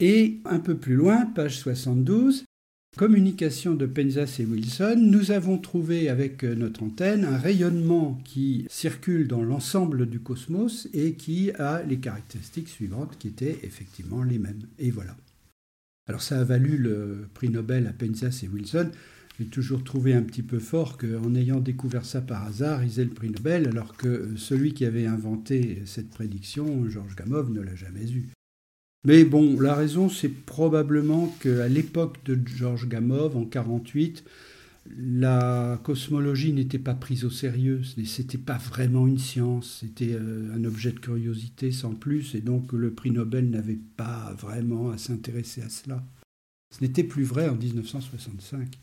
Et 0.00 0.38
un 0.44 0.60
peu 0.60 0.76
plus 0.76 0.94
loin, 0.94 1.26
page 1.26 1.58
72, 1.58 2.44
communication 2.96 3.74
de 3.74 3.84
Penzas 3.84 4.36
et 4.38 4.44
Wilson, 4.44 4.96
nous 4.96 5.32
avons 5.32 5.58
trouvé 5.58 6.08
avec 6.08 6.44
notre 6.44 6.84
antenne 6.84 7.24
un 7.24 7.36
rayonnement 7.36 8.20
qui 8.24 8.66
circule 8.70 9.26
dans 9.26 9.42
l'ensemble 9.42 10.08
du 10.08 10.20
cosmos 10.20 10.88
et 10.92 11.14
qui 11.14 11.50
a 11.52 11.82
les 11.82 11.98
caractéristiques 11.98 12.68
suivantes 12.68 13.16
qui 13.18 13.28
étaient 13.28 13.58
effectivement 13.64 14.22
les 14.22 14.38
mêmes. 14.38 14.62
Et 14.78 14.92
voilà. 14.92 15.16
Alors 16.08 16.22
ça 16.22 16.40
a 16.40 16.44
valu 16.44 16.76
le 16.76 17.26
prix 17.34 17.48
Nobel 17.48 17.88
à 17.88 17.92
Penzas 17.92 18.40
et 18.44 18.48
Wilson. 18.48 18.90
J'ai 19.40 19.46
toujours 19.46 19.82
trouvé 19.82 20.14
un 20.14 20.22
petit 20.22 20.42
peu 20.42 20.60
fort 20.60 20.96
qu'en 20.96 21.34
ayant 21.34 21.58
découvert 21.58 22.04
ça 22.04 22.20
par 22.20 22.44
hasard, 22.44 22.84
ils 22.84 23.00
aient 23.00 23.04
le 23.04 23.10
prix 23.10 23.30
Nobel, 23.30 23.68
alors 23.68 23.96
que 23.96 24.30
celui 24.36 24.74
qui 24.74 24.84
avait 24.84 25.06
inventé 25.06 25.82
cette 25.86 26.10
prédiction, 26.10 26.88
Georges 26.88 27.16
Gamow, 27.16 27.48
ne 27.48 27.60
l'a 27.60 27.74
jamais 27.74 28.08
eu. 28.10 28.28
Mais 29.08 29.24
bon, 29.24 29.58
la 29.58 29.74
raison, 29.74 30.10
c'est 30.10 30.28
probablement 30.28 31.34
qu'à 31.40 31.66
l'époque 31.66 32.18
de 32.26 32.38
Georges 32.46 32.86
Gamow, 32.88 33.28
en 33.28 33.40
1948, 33.40 34.22
la 34.98 35.80
cosmologie 35.82 36.52
n'était 36.52 36.78
pas 36.78 36.92
prise 36.92 37.24
au 37.24 37.30
sérieux, 37.30 37.80
c'était 38.04 38.36
pas 38.36 38.58
vraiment 38.58 39.06
une 39.06 39.18
science, 39.18 39.78
c'était 39.80 40.12
euh, 40.12 40.54
un 40.54 40.62
objet 40.64 40.92
de 40.92 40.98
curiosité 40.98 41.72
sans 41.72 41.94
plus, 41.94 42.34
et 42.34 42.42
donc 42.42 42.74
le 42.74 42.92
prix 42.92 43.10
Nobel 43.10 43.48
n'avait 43.48 43.78
pas 43.96 44.36
vraiment 44.38 44.90
à 44.90 44.98
s'intéresser 44.98 45.62
à 45.62 45.70
cela. 45.70 46.04
Ce 46.70 46.84
n'était 46.84 47.02
plus 47.02 47.24
vrai 47.24 47.48
en 47.48 47.54
1965. 47.54 48.78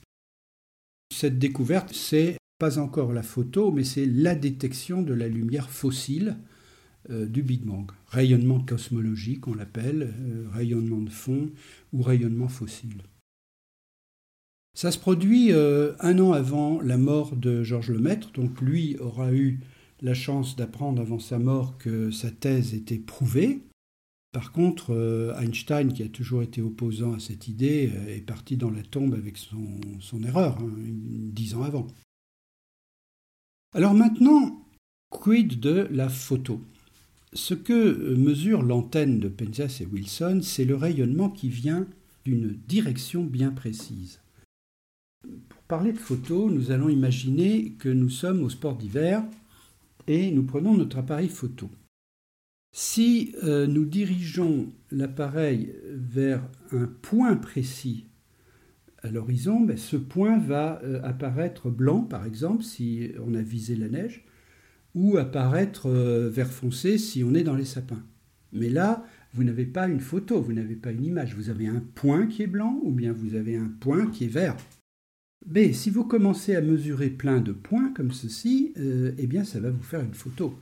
Cette 1.13 1.37
découverte, 1.37 1.93
c'est 1.93 2.37
pas 2.57 2.79
encore 2.79 3.13
la 3.13 3.21
photo, 3.21 3.71
mais 3.71 3.83
c'est 3.83 4.07
la 4.07 4.33
détection 4.33 5.03
de 5.03 5.13
la 5.13 5.27
lumière 5.27 5.69
fossile 5.69 6.35
euh, 7.09 7.25
du 7.27 7.43
Big 7.43 7.63
Bang. 7.63 7.91
Rayonnement 8.07 8.59
cosmologique, 8.59 9.47
on 9.47 9.53
l'appelle, 9.53 10.13
euh, 10.19 10.47
rayonnement 10.51 11.01
de 11.01 11.09
fond 11.09 11.51
ou 11.93 12.01
rayonnement 12.01 12.47
fossile. 12.47 13.03
Ça 14.73 14.91
se 14.91 14.97
produit 14.97 15.51
euh, 15.51 15.93
un 15.99 16.17
an 16.19 16.31
avant 16.31 16.81
la 16.81 16.97
mort 16.97 17.35
de 17.35 17.63
Georges 17.63 17.91
Lemaître, 17.91 18.31
donc 18.31 18.59
lui 18.59 18.97
aura 18.97 19.33
eu 19.33 19.59
la 20.01 20.13
chance 20.13 20.55
d'apprendre 20.55 21.01
avant 21.01 21.19
sa 21.19 21.37
mort 21.37 21.77
que 21.77 22.09
sa 22.09 22.31
thèse 22.31 22.73
était 22.73 22.97
prouvée. 22.97 23.61
Par 24.31 24.51
contre, 24.51 25.33
Einstein, 25.39 25.93
qui 25.93 26.03
a 26.03 26.09
toujours 26.09 26.41
été 26.41 26.61
opposant 26.61 27.13
à 27.13 27.19
cette 27.19 27.47
idée, 27.47 27.89
est 28.09 28.25
parti 28.25 28.57
dans 28.57 28.69
la 28.69 28.83
tombe 28.83 29.13
avec 29.13 29.37
son, 29.37 30.23
erreur, 30.23 30.57
hein, 30.59 30.73
dix 30.77 31.55
ans 31.55 31.63
avant. 31.63 31.87
Alors 33.73 33.93
maintenant, 33.93 34.65
quid 35.09 35.59
de 35.59 35.87
la 35.91 36.09
photo? 36.09 36.61
Ce 37.35 37.53
que 37.53 38.15
mesure 38.15 38.63
l'antenne 38.63 39.19
de 39.19 39.27
Penzias 39.27 39.79
et 39.81 39.85
Wilson, 39.85 40.39
c'est 40.41 40.63
le 40.63 40.75
rayonnement 40.75 41.29
qui 41.29 41.49
vient 41.49 41.85
d'une 42.23 42.57
direction 42.67 43.25
bien 43.25 43.51
précise. 43.51 44.21
Pour 45.49 45.61
parler 45.63 45.91
de 45.91 45.97
photo, 45.97 46.49
nous 46.49 46.71
allons 46.71 46.87
imaginer 46.87 47.73
que 47.73 47.89
nous 47.89 48.09
sommes 48.09 48.41
au 48.41 48.49
sport 48.49 48.77
d'hiver 48.77 49.21
et 50.07 50.31
nous 50.31 50.43
prenons 50.43 50.75
notre 50.75 50.97
appareil 50.97 51.27
photo. 51.27 51.69
Si 52.73 53.35
euh, 53.43 53.67
nous 53.67 53.85
dirigeons 53.85 54.71
l'appareil 54.91 55.73
vers 55.91 56.41
un 56.71 56.85
point 57.01 57.35
précis 57.35 58.05
à 59.03 59.09
l'horizon, 59.09 59.59
ben, 59.59 59.77
ce 59.77 59.97
point 59.97 60.39
va 60.39 60.81
euh, 60.83 61.01
apparaître 61.03 61.69
blanc, 61.69 62.01
par 62.01 62.25
exemple, 62.25 62.63
si 62.63 63.11
on 63.25 63.33
a 63.33 63.41
visé 63.41 63.75
la 63.75 63.89
neige, 63.89 64.24
ou 64.95 65.17
apparaître 65.17 65.87
euh, 65.87 66.29
vert 66.29 66.51
foncé 66.51 66.97
si 66.97 67.23
on 67.23 67.35
est 67.35 67.43
dans 67.43 67.55
les 67.55 67.65
sapins. 67.65 68.03
Mais 68.53 68.69
là, 68.69 69.05
vous 69.33 69.43
n'avez 69.43 69.65
pas 69.65 69.87
une 69.87 69.99
photo, 69.99 70.41
vous 70.41 70.53
n'avez 70.53 70.75
pas 70.75 70.91
une 70.91 71.03
image, 71.03 71.35
vous 71.35 71.49
avez 71.49 71.67
un 71.67 71.83
point 71.93 72.25
qui 72.25 72.41
est 72.41 72.47
blanc 72.47 72.79
ou 72.83 72.91
bien 72.91 73.11
vous 73.11 73.35
avez 73.35 73.57
un 73.57 73.69
point 73.79 74.07
qui 74.07 74.23
est 74.23 74.29
vert. 74.29 74.55
Mais 75.45 75.73
si 75.73 75.89
vous 75.89 76.05
commencez 76.05 76.55
à 76.55 76.61
mesurer 76.61 77.09
plein 77.09 77.41
de 77.41 77.51
points 77.51 77.91
comme 77.93 78.11
ceci, 78.11 78.73
euh, 78.77 79.11
eh 79.17 79.27
bien 79.27 79.43
ça 79.43 79.59
va 79.59 79.69
vous 79.69 79.83
faire 79.83 80.01
une 80.01 80.13
photo. 80.13 80.57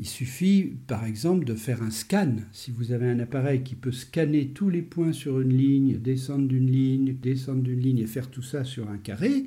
Il 0.00 0.06
suffit 0.06 0.76
par 0.88 1.04
exemple 1.04 1.44
de 1.44 1.54
faire 1.54 1.82
un 1.82 1.90
scan. 1.90 2.36
Si 2.50 2.72
vous 2.72 2.90
avez 2.90 3.06
un 3.06 3.20
appareil 3.20 3.62
qui 3.62 3.76
peut 3.76 3.92
scanner 3.92 4.48
tous 4.48 4.70
les 4.70 4.82
points 4.82 5.12
sur 5.12 5.40
une 5.40 5.56
ligne, 5.56 5.98
descendre 5.98 6.48
d'une 6.48 6.70
ligne, 6.70 7.16
descendre 7.20 7.62
d'une 7.62 7.78
ligne 7.78 8.00
et 8.00 8.06
faire 8.06 8.28
tout 8.28 8.42
ça 8.42 8.64
sur 8.64 8.90
un 8.90 8.98
carré, 8.98 9.44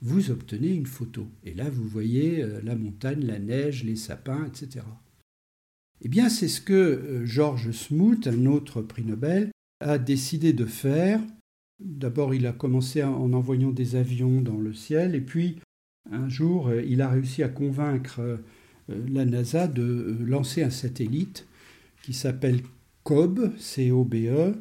vous 0.00 0.30
obtenez 0.30 0.74
une 0.74 0.86
photo. 0.86 1.26
Et 1.44 1.54
là 1.54 1.68
vous 1.70 1.86
voyez 1.86 2.42
euh, 2.42 2.60
la 2.62 2.76
montagne, 2.76 3.24
la 3.24 3.38
neige, 3.38 3.84
les 3.84 3.96
sapins, 3.96 4.46
etc. 4.46 4.84
Eh 6.00 6.08
bien 6.08 6.28
c'est 6.28 6.48
ce 6.48 6.60
que 6.60 6.72
euh, 6.72 7.26
George 7.26 7.72
Smoot, 7.72 8.26
un 8.26 8.46
autre 8.46 8.82
prix 8.82 9.04
Nobel, 9.04 9.50
a 9.80 9.98
décidé 9.98 10.52
de 10.52 10.66
faire 10.66 11.20
D'abord, 11.80 12.34
il 12.34 12.44
a 12.48 12.52
commencé 12.52 13.04
en 13.04 13.32
envoyant 13.32 13.70
des 13.70 13.94
avions 13.94 14.40
dans 14.40 14.56
le 14.56 14.74
ciel, 14.74 15.14
et 15.14 15.20
puis 15.20 15.60
un 16.10 16.28
jour, 16.28 16.66
euh, 16.66 16.82
il 16.82 17.00
a 17.02 17.08
réussi 17.08 17.44
à 17.44 17.48
convaincre 17.48 18.40
la 18.88 19.24
NASA 19.24 19.68
de 19.68 20.16
lancer 20.20 20.64
un 20.64 20.70
satellite 20.70 21.46
qui 22.02 22.14
s'appelle 22.14 22.62
COBE, 23.04 23.52
C-O-B-E, 23.58 24.54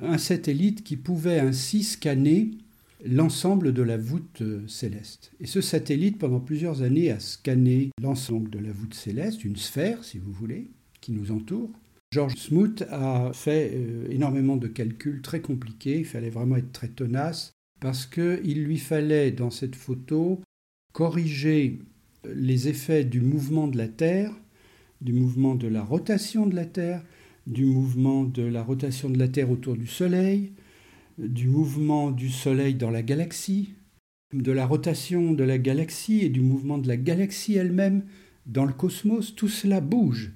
un 0.00 0.18
satellite 0.18 0.82
qui 0.82 0.96
pouvait 0.96 1.40
ainsi 1.40 1.82
scanner 1.82 2.50
l'ensemble 3.08 3.72
de 3.72 3.82
la 3.82 3.96
voûte 3.96 4.42
céleste. 4.66 5.32
Et 5.40 5.46
ce 5.46 5.60
satellite, 5.60 6.18
pendant 6.18 6.40
plusieurs 6.40 6.82
années, 6.82 7.10
a 7.10 7.20
scanné 7.20 7.90
l'ensemble 8.02 8.50
de 8.50 8.58
la 8.58 8.72
voûte 8.72 8.94
céleste, 8.94 9.44
une 9.44 9.56
sphère, 9.56 10.04
si 10.04 10.18
vous 10.18 10.32
voulez, 10.32 10.70
qui 11.00 11.12
nous 11.12 11.30
entoure. 11.30 11.70
George 12.12 12.36
Smoot 12.36 12.82
a 12.90 13.32
fait 13.32 13.72
euh, 13.74 14.06
énormément 14.10 14.56
de 14.56 14.68
calculs 14.68 15.22
très 15.22 15.40
compliqués, 15.40 15.98
il 15.98 16.04
fallait 16.04 16.30
vraiment 16.30 16.56
être 16.56 16.72
très 16.72 16.88
tenace, 16.88 17.52
parce 17.80 18.06
qu'il 18.06 18.64
lui 18.64 18.78
fallait 18.78 19.32
dans 19.32 19.50
cette 19.50 19.76
photo 19.76 20.40
corriger 20.92 21.78
les 22.34 22.68
effets 22.68 23.04
du 23.04 23.20
mouvement 23.20 23.68
de 23.68 23.76
la 23.76 23.88
Terre, 23.88 24.32
du 25.00 25.12
mouvement 25.12 25.54
de 25.54 25.68
la 25.68 25.82
rotation 25.82 26.46
de 26.46 26.54
la 26.54 26.64
Terre, 26.64 27.02
du 27.46 27.64
mouvement 27.64 28.24
de 28.24 28.42
la 28.42 28.62
rotation 28.62 29.10
de 29.10 29.18
la 29.18 29.28
Terre 29.28 29.50
autour 29.50 29.76
du 29.76 29.86
Soleil, 29.86 30.52
du 31.18 31.48
mouvement 31.48 32.10
du 32.10 32.30
Soleil 32.30 32.74
dans 32.74 32.90
la 32.90 33.02
galaxie, 33.02 33.74
de 34.32 34.52
la 34.52 34.66
rotation 34.66 35.32
de 35.32 35.44
la 35.44 35.58
galaxie 35.58 36.20
et 36.20 36.28
du 36.28 36.40
mouvement 36.40 36.78
de 36.78 36.88
la 36.88 36.96
galaxie 36.96 37.54
elle-même 37.54 38.04
dans 38.46 38.64
le 38.64 38.72
cosmos, 38.72 39.34
tout 39.34 39.48
cela 39.48 39.80
bouge 39.80 40.32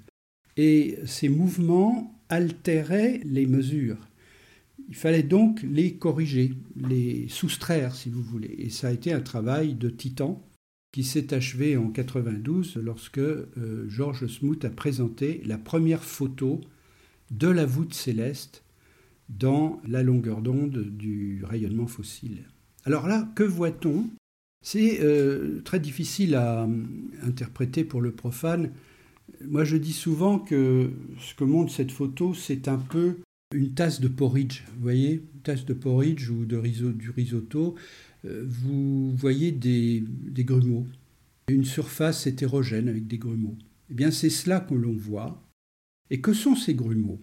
et 0.57 0.99
ces 1.07 1.29
mouvements 1.29 2.21
altéraient 2.29 3.21
les 3.25 3.47
mesures. 3.47 3.97
Il 4.89 4.95
fallait 4.95 5.23
donc 5.23 5.63
les 5.63 5.95
corriger, 5.95 6.53
les 6.77 7.29
soustraire, 7.29 7.95
si 7.95 8.11
vous 8.11 8.23
voulez. 8.23 8.55
Et 8.59 8.71
ça 8.71 8.89
a 8.89 8.93
été 8.93 9.13
un 9.13 9.21
travail 9.21 9.75
de 9.75 9.89
titan 9.89 10.45
qui 10.93 11.05
s'est 11.05 11.33
achevé 11.33 11.77
en 11.77 11.89
92 11.89 12.77
lorsque 12.83 13.19
euh, 13.19 13.89
George 13.89 14.27
Smoot 14.27 14.65
a 14.65 14.71
présenté 14.71 15.41
la 15.47 15.57
première 15.57 16.03
photo 16.03 16.61
de 17.31 17.49
la 17.49 17.65
voûte 17.65 17.95
céleste 17.95 18.65
dans 19.39 19.81
la 19.87 20.03
longueur 20.03 20.43
d'onde 20.43 20.79
du 20.91 21.43
rayonnement 21.45 21.87
fossile. 21.87 22.45
Alors 22.85 23.07
là, 23.07 23.31
que 23.35 23.45
voit-on? 23.45 24.11
C'est 24.63 25.01
euh, 25.01 25.63
très 25.63 25.81
difficile 25.81 26.35
à 26.35 26.65
euh, 26.65 26.69
interpréter 27.23 27.85
pour 27.85 28.03
le 28.03 28.11
profane 28.11 28.71
moi, 29.47 29.65
je 29.65 29.77
dis 29.77 29.93
souvent 29.93 30.39
que 30.39 30.91
ce 31.19 31.35
que 31.35 31.45
montre 31.45 31.73
cette 31.73 31.93
photo, 31.93 32.35
c'est 32.35 32.69
un 32.69 32.79
peu 32.79 33.17
une 33.55 33.73
tasse 33.73 34.01
de 34.01 34.09
porridge. 34.09 34.63
Vous 34.75 34.83
voyez, 34.83 35.15
une 35.35 35.41
tasse 35.43 35.65
de 35.65 35.75
porridge 35.75 36.29
ou 36.31 36.45
de 36.45 36.61
du 36.93 37.11
risotto. 37.11 37.75
Euh, 38.25 38.45
vous 38.47 39.15
voyez 39.17 39.53
des, 39.53 40.05
des 40.07 40.45
grumeaux, 40.45 40.87
une 41.49 41.65
surface 41.65 42.27
hétérogène 42.27 42.89
avec 42.89 43.07
des 43.07 43.19
grumeaux. 43.19 43.57
Eh 43.91 43.95
bien, 43.95 44.11
c'est 44.11 44.31
cela 44.31 44.61
que 44.61 44.75
l'on 44.75 44.93
voit. 44.93 45.43
Et 46.11 46.21
que 46.21 46.33
sont 46.33 46.57
ces 46.57 46.75
grumeaux? 46.75 47.21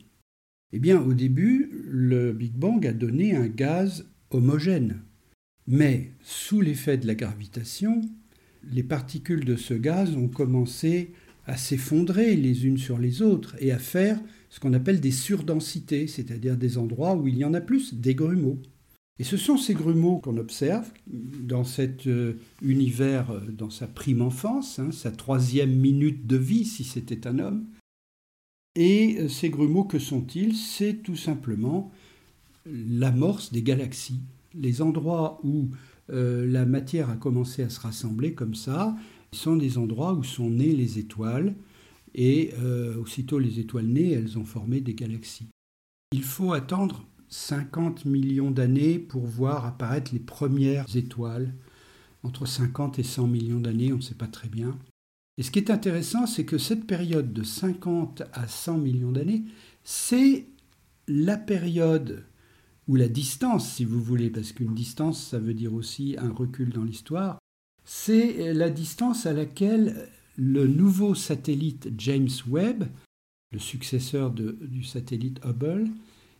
Eh 0.73 0.79
bien, 0.79 1.01
au 1.01 1.13
début, 1.13 1.71
le 1.87 2.33
Big 2.33 2.53
Bang 2.53 2.85
a 2.85 2.93
donné 2.93 3.35
un 3.35 3.47
gaz 3.47 4.05
homogène. 4.31 5.01
Mais 5.65 6.11
sous 6.21 6.61
l'effet 6.61 6.97
de 6.97 7.07
la 7.07 7.15
gravitation, 7.15 8.01
les 8.69 8.83
particules 8.83 9.45
de 9.45 9.55
ce 9.55 9.73
gaz 9.73 10.15
ont 10.15 10.27
commencé 10.27 11.13
à 11.45 11.55
s'effondrer 11.55 12.35
les 12.35 12.65
unes 12.65 12.77
sur 12.77 12.97
les 12.97 13.21
autres 13.21 13.55
et 13.59 13.71
à 13.71 13.79
faire 13.79 14.19
ce 14.49 14.59
qu'on 14.59 14.73
appelle 14.73 14.99
des 14.99 15.11
surdensités, 15.11 16.07
c'est-à-dire 16.07 16.57
des 16.57 16.77
endroits 16.77 17.15
où 17.15 17.27
il 17.27 17.37
y 17.37 17.45
en 17.45 17.53
a 17.53 17.61
plus, 17.61 17.93
des 17.93 18.15
grumeaux. 18.15 18.61
Et 19.19 19.23
ce 19.23 19.37
sont 19.37 19.57
ces 19.57 19.73
grumeaux 19.73 20.19
qu'on 20.19 20.37
observe 20.37 20.91
dans 21.07 21.63
cet 21.63 22.05
euh, 22.07 22.33
univers, 22.61 23.31
euh, 23.31 23.39
dans 23.49 23.69
sa 23.69 23.87
prime 23.87 24.21
enfance, 24.21 24.79
hein, 24.79 24.91
sa 24.91 25.11
troisième 25.11 25.75
minute 25.75 26.27
de 26.27 26.37
vie 26.37 26.65
si 26.65 26.83
c'était 26.83 27.25
un 27.25 27.39
homme. 27.39 27.65
Et 28.77 29.17
euh, 29.19 29.27
ces 29.27 29.49
grumeaux, 29.49 29.83
que 29.83 29.99
sont-ils? 29.99 30.55
C'est 30.55 31.03
tout 31.03 31.17
simplement 31.17 31.91
l'amorce 32.65 33.51
des 33.51 33.63
galaxies, 33.63 34.21
les 34.53 34.81
endroits 34.81 35.39
où 35.43 35.69
la 36.09 36.65
matière 36.65 37.09
a 37.09 37.17
commencé 37.17 37.63
à 37.63 37.69
se 37.69 37.81
rassembler 37.81 38.33
comme 38.33 38.55
ça, 38.55 38.95
sont 39.33 39.57
des 39.57 39.77
endroits 39.77 40.13
où 40.13 40.23
sont 40.23 40.49
nées 40.49 40.73
les 40.73 40.99
étoiles, 40.99 41.53
et 42.15 42.53
euh, 42.59 42.97
aussitôt 42.97 43.39
les 43.39 43.59
étoiles 43.59 43.85
nées, 43.85 44.11
elles 44.11 44.37
ont 44.37 44.43
formé 44.43 44.81
des 44.81 44.95
galaxies. 44.95 45.47
Il 46.11 46.23
faut 46.23 46.53
attendre 46.53 47.05
50 47.29 48.05
millions 48.05 48.51
d'années 48.51 48.97
pour 48.97 49.25
voir 49.25 49.65
apparaître 49.65 50.11
les 50.13 50.19
premières 50.19 50.95
étoiles. 50.95 51.53
Entre 52.23 52.45
50 52.45 52.99
et 52.99 53.03
100 53.03 53.27
millions 53.27 53.59
d'années, 53.59 53.93
on 53.93 53.97
ne 53.97 54.01
sait 54.01 54.15
pas 54.15 54.27
très 54.27 54.49
bien. 54.49 54.77
Et 55.37 55.43
ce 55.43 55.51
qui 55.51 55.59
est 55.59 55.69
intéressant, 55.69 56.25
c'est 56.25 56.45
que 56.45 56.57
cette 56.57 56.87
période 56.87 57.31
de 57.31 57.43
50 57.43 58.23
à 58.33 58.47
100 58.47 58.77
millions 58.79 59.11
d'années, 59.11 59.43
c'est 59.83 60.45
la 61.07 61.37
période 61.37 62.25
ou 62.87 62.95
la 62.95 63.07
distance, 63.07 63.73
si 63.73 63.85
vous 63.85 64.01
voulez, 64.01 64.29
parce 64.29 64.51
qu'une 64.51 64.73
distance, 64.73 65.23
ça 65.23 65.39
veut 65.39 65.53
dire 65.53 65.73
aussi 65.73 66.15
un 66.17 66.31
recul 66.31 66.69
dans 66.69 66.83
l'histoire, 66.83 67.37
c'est 67.83 68.53
la 68.53 68.69
distance 68.69 69.25
à 69.25 69.33
laquelle 69.33 70.09
le 70.37 70.67
nouveau 70.67 71.15
satellite 71.15 71.89
James 71.97 72.29
Webb, 72.47 72.85
le 73.51 73.59
successeur 73.59 74.31
du 74.31 74.83
satellite 74.83 75.39
Hubble, 75.45 75.87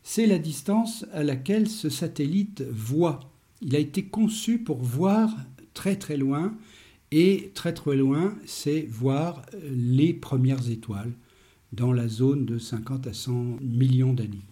c'est 0.04 0.28
la 0.28 0.40
distance 0.40 1.06
à 1.12 1.24
laquelle 1.24 1.70
ce 1.70 1.90
satellite 1.90 2.64
voit. 2.70 3.20
Il 3.62 3.76
a 3.76 3.80
été 3.80 4.06
conçu 4.06 4.60
pour 4.60 4.78
voir 4.78 5.36
très 5.74 5.96
très 5.96 6.18
loin, 6.18 6.56
et 7.12 7.52
très 7.54 7.74
très 7.74 7.96
loin, 7.96 8.36
c'est 8.46 8.86
voir 8.90 9.46
les 9.64 10.14
premières 10.14 10.70
étoiles 10.70 11.14
dans 11.74 11.94
la 11.94 12.08
zone 12.08 12.46
de 12.46 12.58
50 12.58 13.08
à 13.08 13.14
100 13.14 13.58
millions 13.62 14.14
d'années. 14.14 14.46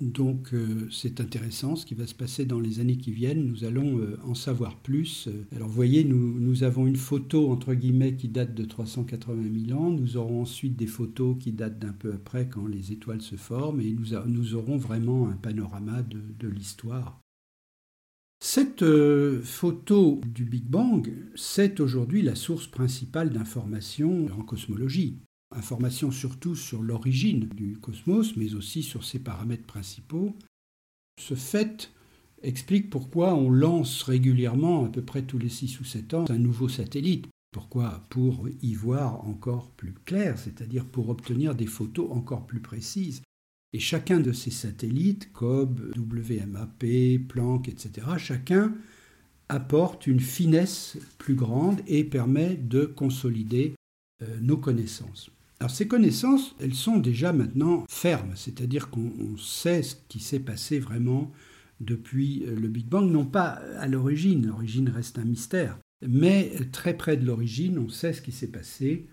Donc 0.00 0.52
euh, 0.52 0.88
c'est 0.90 1.20
intéressant 1.20 1.76
ce 1.76 1.86
qui 1.86 1.94
va 1.94 2.08
se 2.08 2.16
passer 2.16 2.46
dans 2.46 2.58
les 2.58 2.80
années 2.80 2.96
qui 2.96 3.12
viennent, 3.12 3.46
nous 3.46 3.62
allons 3.62 3.98
euh, 3.98 4.18
en 4.24 4.34
savoir 4.34 4.76
plus. 4.76 5.28
Alors 5.54 5.68
vous 5.68 5.74
voyez, 5.74 6.02
nous, 6.02 6.64
avons 6.64 6.88
une 6.88 6.96
photo 6.96 7.52
entre 7.52 7.74
guillemets 7.74 8.16
qui 8.16 8.26
date 8.28 8.54
de 8.54 8.64
380 8.64 9.66
000 9.68 9.80
ans, 9.80 9.90
nous 9.90 10.16
aurons 10.16 10.42
ensuite 10.42 10.74
des 10.74 10.88
photos 10.88 11.36
qui 11.38 11.52
datent 11.52 11.78
d'un 11.78 11.92
peu 11.92 12.12
après 12.12 12.48
quand 12.48 12.66
les 12.66 12.90
étoiles 12.90 13.22
se 13.22 13.36
forment 13.36 13.80
et 13.80 13.92
nous, 14.26 14.54
aurons 14.54 14.78
vraiment 14.78 15.28
un 15.28 15.36
panorama 15.36 16.02
de 16.02 16.48
l'histoire. 16.48 17.23
Cette 18.46 18.82
euh, 18.82 19.40
photo 19.40 20.20
du 20.26 20.44
Big 20.44 20.64
Bang, 20.64 21.10
c'est 21.34 21.80
aujourd'hui 21.80 22.20
la 22.20 22.34
source 22.34 22.66
principale 22.66 23.30
d'informations 23.30 24.26
en 24.38 24.42
cosmologie. 24.42 25.16
Informations 25.50 26.10
surtout 26.10 26.54
sur 26.54 26.82
l'origine 26.82 27.48
du 27.48 27.78
cosmos, 27.78 28.36
mais 28.36 28.52
aussi 28.52 28.82
sur 28.82 29.02
ses 29.02 29.18
paramètres 29.18 29.64
principaux. 29.64 30.36
Ce 31.18 31.32
fait 31.32 31.90
explique 32.42 32.90
pourquoi 32.90 33.34
on 33.34 33.48
lance 33.48 34.02
régulièrement, 34.02 34.84
à 34.84 34.88
peu 34.90 35.00
près 35.00 35.22
tous 35.22 35.38
les 35.38 35.48
6 35.48 35.80
ou 35.80 35.84
7 35.84 36.12
ans, 36.12 36.24
un 36.28 36.36
nouveau 36.36 36.68
satellite. 36.68 37.26
Pourquoi 37.50 38.04
Pour 38.10 38.46
y 38.60 38.74
voir 38.74 39.26
encore 39.26 39.70
plus 39.70 39.94
clair, 40.04 40.38
c'est-à-dire 40.38 40.84
pour 40.84 41.08
obtenir 41.08 41.54
des 41.54 41.66
photos 41.66 42.10
encore 42.10 42.46
plus 42.46 42.60
précises. 42.60 43.22
Et 43.74 43.80
chacun 43.80 44.20
de 44.20 44.30
ces 44.30 44.52
satellites, 44.52 45.32
COB, 45.32 45.80
WMAP, 45.96 47.26
Planck, 47.26 47.68
etc., 47.68 48.06
chacun 48.18 48.72
apporte 49.48 50.06
une 50.06 50.20
finesse 50.20 50.96
plus 51.18 51.34
grande 51.34 51.80
et 51.88 52.04
permet 52.04 52.54
de 52.54 52.84
consolider 52.84 53.74
euh, 54.22 54.26
nos 54.40 54.56
connaissances. 54.56 55.28
Alors 55.58 55.72
ces 55.72 55.88
connaissances, 55.88 56.54
elles 56.60 56.74
sont 56.74 56.98
déjà 56.98 57.32
maintenant 57.32 57.84
fermes, 57.90 58.36
c'est-à-dire 58.36 58.90
qu'on 58.90 59.36
sait 59.36 59.82
ce 59.82 59.96
qui 60.08 60.20
s'est 60.20 60.38
passé 60.38 60.78
vraiment 60.78 61.32
depuis 61.80 62.44
euh, 62.46 62.54
le 62.54 62.68
Big 62.68 62.86
Bang, 62.86 63.10
non 63.10 63.26
pas 63.26 63.58
à 63.80 63.88
l'origine, 63.88 64.46
l'origine 64.46 64.88
reste 64.88 65.18
un 65.18 65.24
mystère, 65.24 65.80
mais 66.06 66.52
très 66.70 66.96
près 66.96 67.16
de 67.16 67.26
l'origine, 67.26 67.80
on 67.80 67.88
sait 67.88 68.12
ce 68.12 68.22
qui 68.22 68.30
s'est 68.30 68.46
passé 68.46 69.08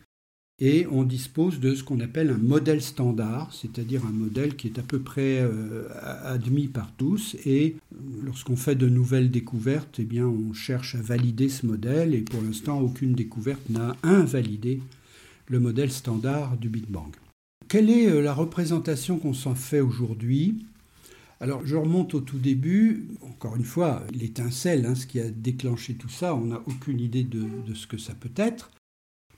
et 0.60 0.86
on 0.92 1.04
dispose 1.04 1.60
de 1.60 1.74
ce 1.74 1.84
qu'on 1.84 2.00
appelle 2.02 2.30
un 2.30 2.38
modèle 2.38 2.82
standard, 2.82 3.52
c'est-à-dire 3.52 4.06
un 4.06 4.12
modèle 4.12 4.56
qui 4.56 4.68
est 4.68 4.78
à 4.78 4.84
peu 4.84 5.00
près 5.00 5.40
euh, 5.40 5.88
admis 6.24 6.68
par 6.68 6.92
tous. 6.98 7.36
Et 7.46 7.76
lorsqu'on 8.24 8.56
fait 8.56 8.76
de 8.76 8.88
nouvelles 8.88 9.32
découvertes, 9.32 9.96
eh 10.00 10.04
bien, 10.04 10.28
on 10.28 10.54
cherche 10.54 10.96
à 10.96 11.02
valider 11.02 11.50
ce 11.50 11.66
modèle. 11.66 12.14
Et 12.14 12.22
pour 12.22 12.42
l'instant, 12.44 12.80
aucune 12.80 13.14
découverte 13.14 13.70
n'a 13.70 13.96
invalidé 14.04 14.82
le 15.48 15.60
modèle 15.60 15.92
standard 15.92 16.58
du 16.58 16.70
Big 16.70 16.86
Bang. 16.88 17.12
Quelle 17.68 17.90
est 17.90 18.10
euh, 18.10 18.22
la 18.22 18.34
représentation 18.34 19.18
qu'on 19.18 19.34
s'en 19.34 19.56
fait 19.56 19.82
aujourd'hui? 19.82 20.66
Alors 21.42 21.66
je 21.66 21.76
remonte 21.76 22.14
au 22.14 22.22
tout 22.22 22.38
début, 22.38 23.08
encore 23.22 23.56
une 23.56 23.64
fois, 23.64 24.04
l'étincelle, 24.14 24.86
hein, 24.86 24.94
ce 24.94 25.08
qui 25.08 25.20
a 25.20 25.28
déclenché 25.28 25.96
tout 25.96 26.10
ça, 26.10 26.36
on 26.36 26.46
n'a 26.46 26.62
aucune 26.68 27.00
idée 27.00 27.24
de, 27.24 27.74
ce 27.74 27.88
que 27.88 27.98
ça 27.98 28.14
peut 28.14 28.30
être. 28.36 28.70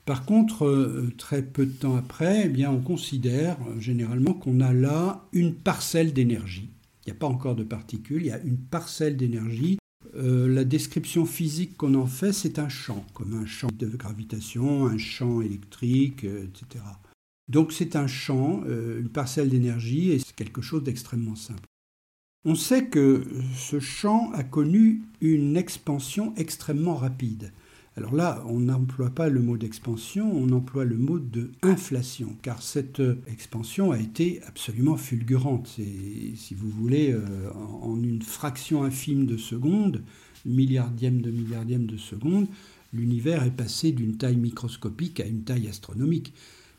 Par 0.04 0.26
contre, 0.26 0.66
euh, 0.66 1.12
très 1.16 1.42
peu 1.42 1.64
de 1.64 1.72
temps 1.72 1.96
après, 1.96 2.50
eh 2.54 2.66
on 2.66 2.80
considère 2.80 3.56
euh, 3.68 3.80
généralement 3.80 4.34
qu'on 4.34 4.60
a 4.60 4.72
là 4.72 5.26
une 5.32 5.54
parcelle 5.54 6.12
d'énergie. 6.12 6.68
Il 7.06 7.10
n'y 7.10 7.16
a 7.16 7.18
pas 7.18 7.26
encore 7.26 7.54
de 7.54 7.64
particules, 7.64 8.22
il 8.22 8.28
y 8.28 8.32
a 8.32 8.40
une 8.40 8.58
parcelle 8.58 9.16
d'énergie. 9.16 9.78
Euh, 10.14 10.46
la 10.46 10.64
description 10.64 11.24
physique 11.24 11.76
qu'on 11.78 11.94
en 11.94 12.06
fait, 12.06 12.32
c'est 12.32 12.58
un 12.58 12.68
champ, 12.68 13.04
comme 13.14 13.34
un 13.34 13.46
champ 13.46 13.70
de 13.72 13.86
gravitation, 13.86 14.86
un 14.86 14.98
champ 14.98 15.40
électrique, 15.40 16.24
etc. 16.24 16.84
Donc 17.48 17.72
c'est 17.72 17.96
un 17.96 18.06
champ, 18.06 18.62
une 18.64 19.08
parcelle 19.10 19.50
d'énergie, 19.50 20.10
et 20.12 20.18
c'est 20.18 20.34
quelque 20.34 20.62
chose 20.62 20.82
d'extrêmement 20.82 21.36
simple. 21.36 21.64
On 22.46 22.54
sait 22.54 22.86
que 22.86 23.24
ce 23.56 23.80
champ 23.80 24.30
a 24.32 24.44
connu 24.44 25.02
une 25.20 25.56
expansion 25.56 26.34
extrêmement 26.36 26.94
rapide. 26.94 27.52
Alors 27.96 28.14
là, 28.14 28.44
on 28.48 28.58
n'emploie 28.58 29.10
pas 29.10 29.28
le 29.28 29.40
mot 29.40 29.56
d'expansion, 29.56 30.30
on 30.34 30.50
emploie 30.50 30.84
le 30.84 30.96
mot 30.96 31.20
de 31.20 31.52
inflation, 31.62 32.36
car 32.42 32.60
cette 32.60 33.00
expansion 33.28 33.92
a 33.92 34.00
été 34.00 34.42
absolument 34.48 34.96
fulgurante. 34.96 35.68
si 35.68 36.54
vous 36.56 36.70
voulez, 36.70 37.12
euh, 37.12 37.22
en 37.82 38.02
une 38.02 38.22
fraction 38.22 38.82
infime 38.82 39.26
de 39.26 39.36
seconde, 39.36 40.02
milliardième 40.44 41.20
de 41.20 41.30
milliardième 41.30 41.86
de 41.86 41.96
seconde, 41.96 42.48
l'univers 42.92 43.44
est 43.44 43.56
passé 43.56 43.92
d'une 43.92 44.16
taille 44.16 44.36
microscopique 44.36 45.20
à 45.20 45.26
une 45.26 45.44
taille 45.44 45.68
astronomique. 45.68 46.32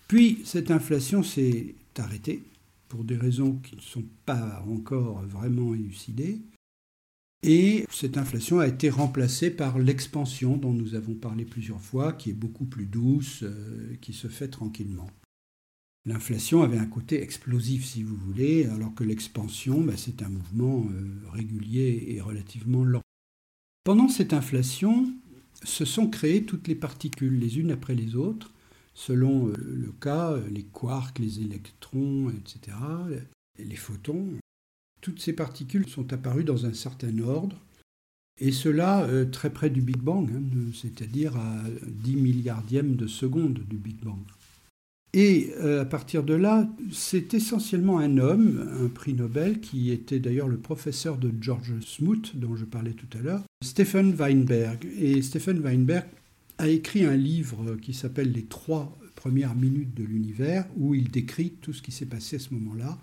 Puis 0.10 0.39
cette 0.43 0.69
inflation 0.69 1.23
s'est 1.23 1.75
arrêtée, 1.97 2.43
pour 2.89 3.04
des 3.04 3.17
raisons 3.17 3.60
qui 3.63 3.75
ne 3.75 3.82
sont 3.82 4.04
pas 4.25 4.63
encore 4.69 5.21
vraiment 5.23 5.73
élucidées. 5.73 6.39
Et 7.47 7.86
cette 7.91 8.17
inflation 8.17 8.60
a 8.60 8.67
été 8.67 8.89
remplacée 8.89 9.51
par 9.51 9.77
l'expansion 9.77 10.58
dont 10.58 10.73
nous 10.73 10.95
avons 10.95 11.13
parlé 11.13 11.45
plusieurs 11.45 11.79
fois, 11.79 12.12
qui 12.12 12.31
est 12.31 12.34
beaucoup 12.34 12.65
plus 12.65 12.88
douce, 12.88 13.43
euh, 13.43 13.95
qui 14.01 14.13
se 14.13 14.27
fait 14.27 14.47
tranquillement. 14.47 15.12
L'inflation 16.08 16.63
avait 16.63 16.79
un 16.79 16.88
côté 16.88 17.21
explosif, 17.21 17.86
si 17.86 18.01
vous 18.01 18.15
voulez, 18.15 18.65
alors 18.65 18.95
que 18.95 19.03
l'expansion, 19.03 19.81
bah, 19.81 19.93
c'est 19.95 20.23
un 20.23 20.29
mouvement 20.29 20.88
euh, 20.89 21.29
régulier 21.34 22.05
et 22.08 22.19
relativement 22.19 22.84
lent. 22.84 23.03
Pendant 23.84 24.10
cette 24.10 24.34
inflation, 24.34 25.13
se 25.63 25.86
sont 25.86 26.08
créées 26.08 26.45
toutes 26.45 26.67
les 26.67 26.73
particules, 26.73 27.38
les 27.38 27.60
unes 27.60 27.71
après 27.71 27.93
les 27.93 28.15
autres, 28.15 28.53
selon 28.95 29.49
euh, 29.49 29.53
le 29.55 29.91
cas, 29.91 30.36
les 30.49 30.63
quarks, 30.63 31.19
les 31.19 31.41
électrons, 31.41 32.31
etc., 32.31 32.75
les 33.60 33.75
photons. 33.75 34.34
Toutes 35.06 35.22
ces 35.22 35.34
particules 35.34 35.88
sont 35.88 36.13
apparues 36.13 36.44
dans 36.44 36.65
un 36.65 36.74
certain 36.74 37.20
ordre, 37.20 37.62
et 38.41 38.52
cela 38.52 39.04
euh, 39.04 39.26
très 39.26 39.52
près 39.52 39.70
du 39.70 39.80
Big 39.80 40.00
Bang, 40.00 40.28
hein, 40.34 40.41
c'est-à-dire 40.74 41.38
à 41.38 41.62
10 41.86 42.15
milliardièmes 42.15 42.96
de 42.96 43.06
seconde 43.06 43.60
du 43.70 43.78
Big 43.78 43.98
Bang. 44.04 44.18
Et 45.13 45.54
à 45.54 45.86
partir 45.86 46.24
de 46.24 46.34
là, 46.34 46.68
c'est 46.91 47.36
essentiellement 47.36 48.00
un 48.00 48.18
homme, 48.18 48.68
un 48.84 48.88
prix 48.88 49.13
Nobel, 49.13 49.60
qui 49.60 49.91
était 49.91 50.20
d'ailleurs 50.20 50.48
le 50.48 50.58
professeur 50.58 51.20
de 51.20 51.32
George 51.39 51.80
Smoot, 51.82 52.36
dont 52.36 52.56
je 52.56 52.65
parlais 52.65 52.94
tout 52.94 53.15
à 53.15 53.22
l'heure, 53.22 53.44
Stephen 53.63 54.12
Weinberg. 54.15 54.88
Et 55.00 55.22
Stephen 55.22 55.60
Weinberg 55.60 56.08
a 56.58 56.68
écrit 56.68 57.06
un 57.06 57.15
livre 57.15 57.76
qui 57.76 57.94
s'appelle 57.94 58.32
Les 58.32 58.46
trois 58.46 58.98
premières 59.13 59.54
minutes 59.54 59.94
de 59.94 60.04
l'univers, 60.04 60.65
où 60.78 60.96
il 60.96 61.12
décrit 61.12 61.52
tout 61.62 61.74
ce 61.74 61.84
qui 61.84 61.91
s'est 61.91 62.08
passé 62.08 62.38
à 62.38 62.39
ce 62.39 62.56
moment-là, 62.56 62.98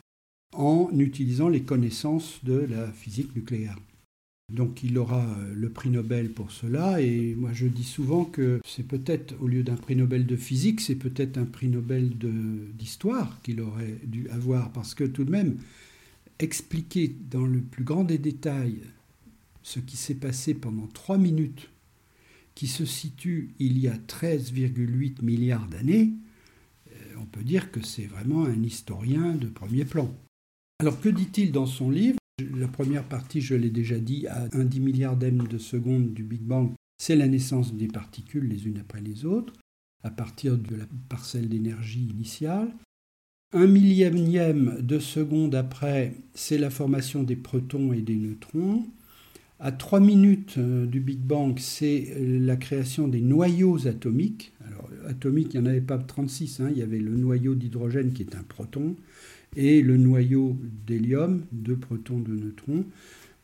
en 0.53 0.91
utilisant 0.99 1.49
les 1.49 1.62
connaissances 1.62 2.41
de 2.45 2.67
la 2.71 2.91
physique 2.93 3.35
nucléaire. 3.35 3.79
Donc 4.53 4.83
il 4.83 4.99
aura 4.99 5.25
euh, 5.25 5.55
le 5.55 5.71
prix 5.71 5.88
Nobel 5.88 6.31
pour 6.31 6.53
cela, 6.53 7.01
et 7.01 7.35
moi 7.35 7.53
je 7.53 7.67
dis 7.67 7.85
souvent 7.85 8.25
que 8.25 8.61
c'est 8.65 8.87
peut-être, 8.87 9.35
au 9.41 9.49
lieu 9.49 9.62
d'un 9.62 9.77
prix 9.77 9.97
Nobel 9.97 10.27
de 10.27 10.37
physique, 10.37 10.81
c'est 10.81 10.95
peut-être 10.95 11.38
un 11.38 11.45
prix 11.45 11.69
Nobel 11.69 12.11
d'histoire 12.75 13.41
qu'il 13.43 13.61
aurait 13.62 13.99
dû 14.05 14.29
avoir, 14.29 14.71
parce 14.73 14.95
que 14.95 15.05
tout 15.05 15.25
de 15.25 15.31
même, 15.31 15.57
expliquer 16.38 17.15
dans 17.31 17.47
le 17.47 17.61
plus 17.61 17.85
grand 17.85 18.05
des 18.05 18.19
détails 18.19 18.81
ce 19.62 19.81
qui 19.81 19.97
s'est 19.97 20.15
passé 20.15 20.55
pendant 20.55 20.87
trois 20.88 21.19
minutes 21.19 21.71
qui 22.55 22.67
se 22.67 22.85
situe 22.85 23.55
il 23.59 23.79
y 23.79 23.88
a 23.88 23.97
13,8 23.97 25.23
milliards 25.23 25.67
d'années, 25.69 26.12
euh, 26.91 27.15
on 27.19 27.25
peut 27.25 27.43
dire 27.45 27.71
que 27.71 27.83
c'est 27.83 28.05
vraiment 28.05 28.45
un 28.45 28.62
historien 28.62 29.35
de 29.35 29.47
premier 29.47 29.85
plan. 29.85 30.15
Alors 30.83 31.01
que 31.01 31.09
dit-il 31.09 31.53
dans 31.53 31.66
son 31.66 31.90
livre? 31.90 32.18
La 32.59 32.66
première 32.66 33.05
partie, 33.05 33.40
je 33.40 33.55
l'ai 33.55 33.71
déjà 33.71 34.01
dit, 34.01 34.27
à 34.27 34.49
un 34.53 34.64
dix 34.64 34.81
milliardième 34.81 35.47
de 35.47 35.57
seconde 35.57 36.12
du 36.12 36.25
Big 36.25 36.40
Bang, 36.40 36.73
c'est 36.99 37.14
la 37.14 37.29
naissance 37.29 37.73
des 37.73 37.87
particules 37.87 38.49
les 38.49 38.66
unes 38.66 38.79
après 38.81 39.01
les 39.01 39.25
autres, 39.25 39.53
à 40.03 40.11
partir 40.11 40.59
de 40.59 40.75
la 40.75 40.87
parcelle 41.09 41.49
d'énergie 41.49 42.09
initiale. 42.12 42.75
Un 43.53 43.68
millième 43.68 44.79
de 44.81 44.99
seconde 44.99 45.55
après, 45.55 46.14
c'est 46.35 46.59
la 46.59 46.68
formation 46.68 47.23
des 47.23 47.37
protons 47.37 47.92
et 47.92 48.03
des 48.03 48.16
neutrons. 48.16 48.85
À 49.61 49.71
3 49.71 50.01
minutes 50.01 50.57
euh, 50.59 50.87
du 50.87 50.99
Big 50.99 51.21
Bang, 51.21 51.57
c'est 51.61 52.09
euh, 52.16 52.40
la 52.40 52.57
création 52.57 53.07
des 53.07 53.21
noyaux 53.21 53.87
atomiques. 53.87 54.53
Alors, 54.66 54.90
atomique, 55.07 55.55
il 55.55 55.61
n'y 55.61 55.68
en 55.68 55.71
avait 55.71 55.81
pas 55.81 55.99
36. 55.99 56.59
Hein. 56.59 56.71
Il 56.73 56.79
y 56.79 56.83
avait 56.83 56.99
le 56.99 57.16
noyau 57.16 57.55
d'hydrogène 57.55 58.12
qui 58.12 58.23
est 58.23 58.35
un 58.35 58.42
proton 58.42 58.97
et 59.57 59.83
le 59.83 59.97
noyau 59.97 60.57
d'hélium, 60.87 61.45
deux 61.53 61.77
protons, 61.77 62.19
deux 62.19 62.35
neutrons. 62.35 62.85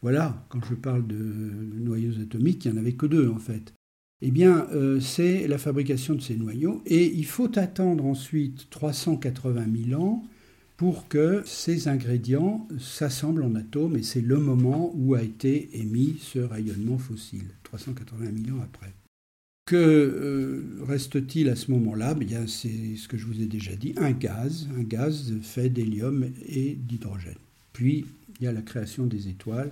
Voilà, 0.02 0.46
quand 0.48 0.64
je 0.64 0.74
parle 0.74 1.06
de 1.06 1.16
noyaux 1.16 2.20
atomiques, 2.20 2.64
il 2.64 2.72
n'y 2.72 2.78
en 2.78 2.80
avait 2.80 2.92
que 2.92 3.06
deux 3.06 3.28
en 3.28 3.38
fait. 3.38 3.72
Eh 4.20 4.30
bien, 4.30 4.66
euh, 4.72 4.98
c'est 5.00 5.46
la 5.46 5.58
fabrication 5.58 6.14
de 6.14 6.20
ces 6.20 6.36
noyaux 6.36 6.82
et 6.86 7.06
il 7.06 7.24
faut 7.26 7.56
attendre 7.58 8.04
ensuite 8.04 8.68
380 8.70 9.64
000 9.90 10.02
ans 10.02 10.24
pour 10.76 11.08
que 11.08 11.42
ces 11.44 11.88
ingrédients 11.88 12.66
s'assemblent 12.78 13.44
en 13.44 13.54
atomes 13.54 13.96
et 13.96 14.02
c'est 14.02 14.20
le 14.20 14.38
moment 14.38 14.92
où 14.96 15.14
a 15.14 15.22
été 15.22 15.70
émis 15.78 16.16
ce 16.20 16.38
rayonnement 16.38 16.98
fossile, 16.98 17.48
380 17.64 18.30
millions 18.30 18.60
après. 18.62 18.92
Que 19.68 19.76
euh, 19.76 20.82
reste-t-il 20.86 21.50
à 21.50 21.54
ce 21.54 21.70
moment-là? 21.72 22.14
Bien, 22.14 22.46
c'est 22.46 22.96
ce 22.96 23.06
que 23.06 23.18
je 23.18 23.26
vous 23.26 23.42
ai 23.42 23.44
déjà 23.44 23.76
dit, 23.76 23.92
un 23.98 24.12
gaz, 24.12 24.66
un 24.78 24.82
gaz 24.82 25.34
fait 25.42 25.68
d'hélium 25.68 26.24
et 26.46 26.72
d'hydrogène. 26.74 27.36
Puis, 27.74 28.06
il 28.40 28.44
y 28.44 28.46
a 28.46 28.52
la 28.52 28.62
création 28.62 29.04
des 29.04 29.28
étoiles, 29.28 29.70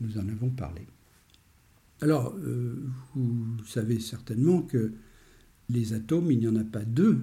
nous 0.00 0.16
en 0.16 0.26
avons 0.30 0.48
parlé. 0.48 0.86
Alors, 2.00 2.34
euh, 2.46 2.82
vous 3.14 3.62
savez 3.66 4.00
certainement 4.00 4.62
que 4.62 4.94
les 5.68 5.92
atomes, 5.92 6.32
il 6.32 6.38
n'y 6.38 6.48
en 6.48 6.56
a 6.56 6.64
pas 6.64 6.86
deux, 6.86 7.18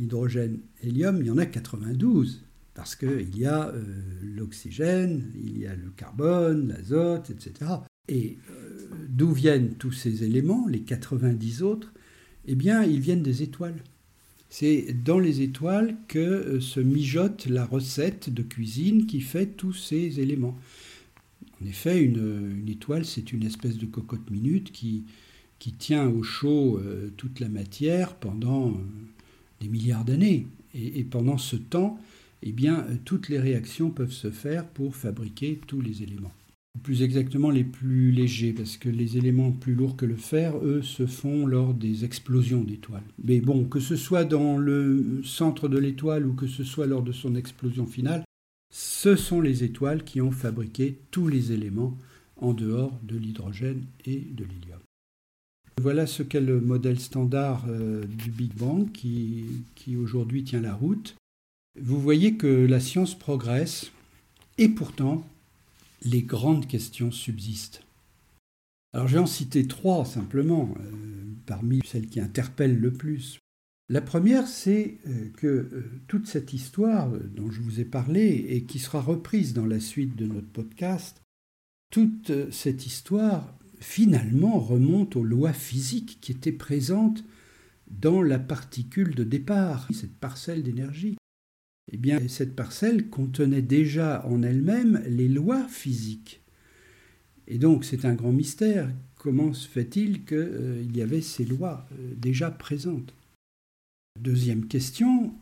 hydrogène, 0.00 0.58
hélium, 0.82 1.18
il 1.20 1.28
y 1.28 1.30
en 1.30 1.38
a 1.38 1.46
92, 1.46 2.44
parce 2.74 2.96
qu'il 2.96 3.38
y 3.38 3.46
a 3.46 3.68
euh, 3.68 3.84
l'oxygène, 4.24 5.30
il 5.36 5.60
y 5.60 5.68
a 5.68 5.76
le 5.76 5.90
carbone, 5.96 6.66
l'azote, 6.66 7.30
etc. 7.30 7.70
Et 8.08 8.36
euh, 8.50 8.59
d'où 9.08 9.32
viennent 9.32 9.74
tous 9.74 9.92
ces 9.92 10.24
éléments, 10.24 10.66
les 10.68 10.80
90 10.80 11.62
autres 11.62 11.92
Eh 12.46 12.54
bien, 12.54 12.82
ils 12.84 13.00
viennent 13.00 13.22
des 13.22 13.42
étoiles. 13.42 13.82
C'est 14.48 14.94
dans 15.04 15.18
les 15.18 15.42
étoiles 15.42 15.96
que 16.08 16.18
euh, 16.18 16.60
se 16.60 16.80
mijote 16.80 17.46
la 17.46 17.64
recette 17.64 18.32
de 18.34 18.42
cuisine 18.42 19.06
qui 19.06 19.20
fait 19.20 19.46
tous 19.46 19.72
ces 19.72 20.20
éléments. 20.20 20.58
En 21.62 21.66
effet, 21.66 22.02
une, 22.02 22.64
étoile, 22.68 23.04
c'est 23.04 23.32
une 23.32 23.44
espèce 23.44 23.78
de 23.78 23.86
cocotte 23.86 24.30
minute 24.30 24.72
qui, 24.72 25.04
tient 25.78 26.08
au 26.08 26.22
chaud 26.22 26.78
euh, 26.78 27.10
toute 27.16 27.38
la 27.38 27.48
matière 27.48 28.16
pendant 28.16 28.76
des 29.60 29.68
milliards 29.68 30.04
d'années. 30.04 30.46
Et, 30.74 31.04
pendant 31.04 31.38
ce 31.38 31.56
temps, 31.56 31.98
eh 32.42 32.52
bien, 32.52 32.86
toutes 33.04 33.28
les 33.28 33.38
réactions 33.38 33.90
peuvent 33.90 34.12
se 34.12 34.30
faire 34.30 34.66
pour 34.66 34.96
fabriquer 34.96 35.60
tous 35.66 35.80
les 35.80 36.02
éléments 36.02 36.32
plus 36.82 37.02
exactement 37.02 37.50
les 37.50 37.64
plus 37.64 38.10
légers, 38.10 38.52
parce 38.52 38.76
que 38.76 38.88
les 38.88 39.16
éléments 39.16 39.52
plus 39.52 39.74
lourds 39.74 39.96
que 39.96 40.06
le 40.06 40.16
fer, 40.16 40.56
eux, 40.58 40.82
se 40.82 41.06
font 41.06 41.46
lors 41.46 41.74
des 41.74 42.04
explosions 42.04 42.62
d'étoiles. 42.62 43.04
Mais 43.22 43.40
bon, 43.40 43.64
que 43.64 43.80
ce 43.80 43.96
soit 43.96 44.24
dans 44.24 44.56
le 44.56 45.20
centre 45.24 45.68
de 45.68 45.78
l'étoile 45.78 46.26
ou 46.26 46.32
que 46.32 46.46
ce 46.46 46.64
soit 46.64 46.86
lors 46.86 47.02
de 47.02 47.12
son 47.12 47.34
explosion 47.34 47.86
finale, 47.86 48.24
ce 48.72 49.16
sont 49.16 49.40
les 49.40 49.64
étoiles 49.64 50.04
qui 50.04 50.20
ont 50.20 50.30
fabriqué 50.30 50.98
tous 51.10 51.26
les 51.26 51.52
éléments 51.52 51.98
en 52.36 52.54
dehors 52.54 52.98
de 53.02 53.16
l'hydrogène 53.16 53.84
et 54.06 54.20
de 54.20 54.44
l'hélium. 54.44 54.78
Voilà 55.80 56.06
ce 56.06 56.22
qu'est 56.22 56.40
le 56.40 56.60
modèle 56.60 57.00
standard 57.00 57.64
euh, 57.68 58.04
du 58.04 58.30
Big 58.30 58.54
Bang 58.54 58.90
qui, 58.92 59.44
qui 59.74 59.96
aujourd'hui 59.96 60.44
tient 60.44 60.60
la 60.60 60.74
route. 60.74 61.16
Vous 61.80 62.00
voyez 62.00 62.34
que 62.34 62.66
la 62.66 62.80
science 62.80 63.18
progresse 63.18 63.90
et 64.58 64.68
pourtant 64.68 65.26
les 66.02 66.22
grandes 66.22 66.66
questions 66.66 67.10
subsistent. 67.10 67.82
Alors 68.92 69.06
je 69.06 69.14
vais 69.14 69.20
en 69.20 69.26
citer 69.26 69.66
trois 69.66 70.04
simplement, 70.04 70.74
euh, 70.80 70.92
parmi 71.46 71.80
celles 71.84 72.08
qui 72.08 72.20
interpellent 72.20 72.78
le 72.78 72.92
plus. 72.92 73.38
La 73.88 74.00
première, 74.00 74.46
c'est 74.46 74.98
euh, 75.06 75.30
que 75.36 75.46
euh, 75.46 76.00
toute 76.08 76.26
cette 76.26 76.52
histoire 76.52 77.08
dont 77.08 77.50
je 77.50 77.60
vous 77.60 77.80
ai 77.80 77.84
parlé 77.84 78.46
et 78.48 78.64
qui 78.64 78.78
sera 78.78 79.00
reprise 79.00 79.52
dans 79.52 79.66
la 79.66 79.80
suite 79.80 80.16
de 80.16 80.26
notre 80.26 80.48
podcast, 80.48 81.22
toute 81.90 82.50
cette 82.52 82.86
histoire 82.86 83.56
finalement 83.80 84.60
remonte 84.60 85.16
aux 85.16 85.24
lois 85.24 85.52
physiques 85.52 86.18
qui 86.20 86.32
étaient 86.32 86.52
présentes 86.52 87.24
dans 87.88 88.22
la 88.22 88.38
particule 88.38 89.14
de 89.14 89.24
départ, 89.24 89.88
cette 89.92 90.14
parcelle 90.14 90.62
d'énergie 90.62 91.16
eh 91.92 91.96
bien, 91.96 92.20
cette 92.28 92.54
parcelle 92.54 93.08
contenait 93.08 93.62
déjà 93.62 94.24
en 94.26 94.42
elle-même 94.42 95.02
les 95.08 95.28
lois 95.28 95.66
physiques. 95.68 96.40
Et 97.48 97.58
donc, 97.58 97.84
c'est 97.84 98.04
un 98.04 98.14
grand 98.14 98.32
mystère. 98.32 98.88
Comment 99.16 99.52
se 99.52 99.66
fait-il 99.66 100.24
qu'il 100.24 100.36
euh, 100.36 100.84
y 100.94 101.02
avait 101.02 101.20
ces 101.20 101.44
lois 101.44 101.86
euh, 101.92 102.12
déjà 102.16 102.50
présentes? 102.50 103.12
Deuxième 104.20 104.66
question, 104.66 105.34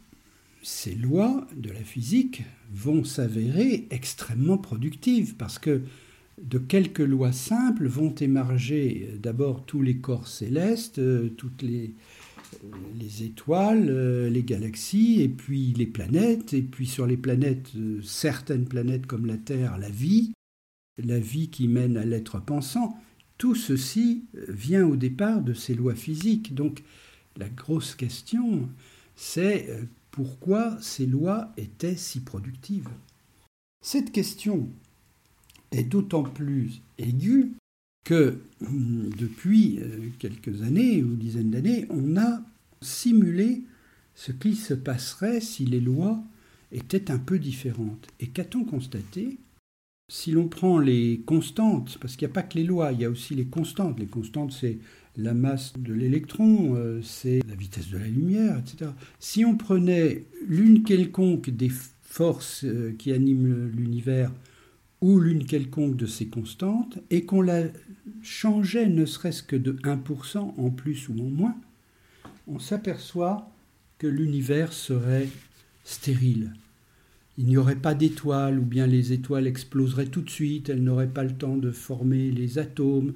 ces 0.62 0.94
lois 0.94 1.46
de 1.54 1.70
la 1.70 1.84
physique 1.84 2.44
vont 2.72 3.04
s'avérer 3.04 3.87
extrêmement 3.90 4.58
productives 4.58 5.37
parce 5.37 5.58
que 5.58 5.82
de 6.42 6.58
quelques 6.58 6.98
lois 7.00 7.32
simples 7.32 7.88
vont 7.88 8.14
émerger 8.14 9.11
euh, 9.11 9.18
d'abord 9.18 9.66
tous 9.66 9.82
les 9.82 9.98
corps 9.98 10.28
célestes, 10.28 11.00
toutes 11.37 11.61
les, 11.61 11.94
les 12.98 13.24
étoiles, 13.24 13.88
euh, 13.88 14.28
les 14.30 14.42
galaxies, 14.42 15.22
et 15.22 15.28
puis 15.28 15.72
les 15.74 15.87
planètes, 15.87 16.54
et 16.54 16.62
puis 16.62 16.87
sur 16.87 17.06
les 17.06 17.16
planètes, 17.16 17.72
euh, 17.76 18.00
certaines 18.02 18.66
planètes 18.66 19.06
comme 19.06 19.26
la 19.26 19.37
Terre, 19.37 19.78
la 19.78 19.90
vie, 19.90 20.32
la 20.98 21.18
vie 21.18 21.48
qui 21.48 21.68
mène 21.68 21.96
à 21.96 22.04
l'être 22.04 22.40
pensant, 22.40 22.98
tout 23.37 23.54
ceci 23.54 24.24
euh, 24.37 24.46
vient 24.48 24.87
au 24.87 24.96
départ 24.96 25.42
de 25.42 25.54
ces 25.54 25.74
lois 25.74 25.94
physiques. 25.94 26.54
Donc 26.54 26.82
la 27.37 27.48
grosse 27.48 27.94
question, 27.94 28.68
c'est 29.14 29.88
pourquoi 30.11 30.76
ces 30.80 31.06
lois 31.06 31.52
étaient 31.56 31.96
si 31.96 32.20
productives? 32.20 32.88
Cette 33.80 34.11
question 34.11 34.68
est 35.70 35.84
d'autant 35.84 36.24
plus 36.24 36.82
aiguë 36.98 37.52
que 38.09 38.38
hum, 38.66 39.11
depuis 39.18 39.81
euh, 39.81 40.09
quelques 40.18 40.62
années 40.62 41.03
ou 41.03 41.14
dizaines 41.14 41.51
d'années, 41.51 41.85
on 41.90 42.16
a 42.16 42.40
simulé 42.81 43.64
ce 44.14 44.33
qui 44.33 44.57
se 44.57 44.73
passerait 44.73 45.42
si 45.42 45.66
les 45.66 45.81
lois 45.81 46.18
étaient 46.73 47.11
un 47.11 47.18
peu 47.18 47.38
différentes. 47.38 48.09
Et 48.18 48.29
qu'a-t-on 48.29 48.64
constaté? 48.64 49.37
Si 50.11 50.31
l'on 50.31 50.49
prend 50.49 50.79
les 50.79 51.21
constantes, 51.27 51.99
parce 52.01 52.16
qu'il 52.16 52.27
n'y 52.27 52.33
a 52.33 52.35
pas 52.35 52.42
que 52.44 52.57
les 52.57 52.64
lois, 52.64 52.92
il 52.92 53.01
y 53.01 53.05
a 53.05 53.11
aussi 53.11 53.35
les 53.35 53.44
constantes. 53.44 54.01
Les 54.01 54.07
constantes, 54.07 54.53
c'est 54.53 54.79
la 55.18 55.35
masse 55.35 55.75
de 55.79 55.92
l'électron, 55.92 56.77
euh, 56.77 57.03
c'est 57.03 57.40
la 57.47 57.57
vitesse 57.57 57.90
de 57.90 57.99
la 57.99 58.09
lumière, 58.09 58.59
etc. 58.59 58.90
Si 59.18 59.44
on 59.44 59.55
prenait 59.55 60.25
l'une 60.47 60.83
quelconque 60.83 61.51
des 61.51 61.71
forces 62.01 62.64
euh, 62.64 62.94
qui 62.99 63.12
animent 63.12 63.71
l'univers 63.77 64.33
ou 65.00 65.20
l'une 65.20 65.44
quelconque 65.44 65.96
de 65.96 66.06
ces 66.06 66.26
constantes, 66.26 66.98
et 67.11 67.24
qu'on 67.24 67.42
la 67.42 67.64
changeait 68.22 68.88
ne 68.88 69.06
serait-ce 69.06 69.42
que 69.42 69.56
de 69.56 69.72
1% 69.72 70.38
en 70.38 70.70
plus 70.70 71.08
ou 71.08 71.12
en 71.20 71.30
moins, 71.30 71.56
on 72.48 72.58
s'aperçoit 72.58 73.50
que 73.98 74.06
l'univers 74.06 74.72
serait 74.72 75.28
stérile. 75.84 76.52
Il 77.37 77.46
n'y 77.46 77.56
aurait 77.56 77.76
pas 77.76 77.94
d'étoiles, 77.94 78.58
ou 78.58 78.64
bien 78.64 78.87
les 78.87 79.12
étoiles 79.12 79.46
exploseraient 79.46 80.06
tout 80.06 80.22
de 80.22 80.30
suite, 80.30 80.68
elles 80.68 80.82
n'auraient 80.82 81.06
pas 81.06 81.24
le 81.24 81.32
temps 81.32 81.56
de 81.56 81.70
former 81.70 82.30
les 82.30 82.58
atomes, 82.58 83.12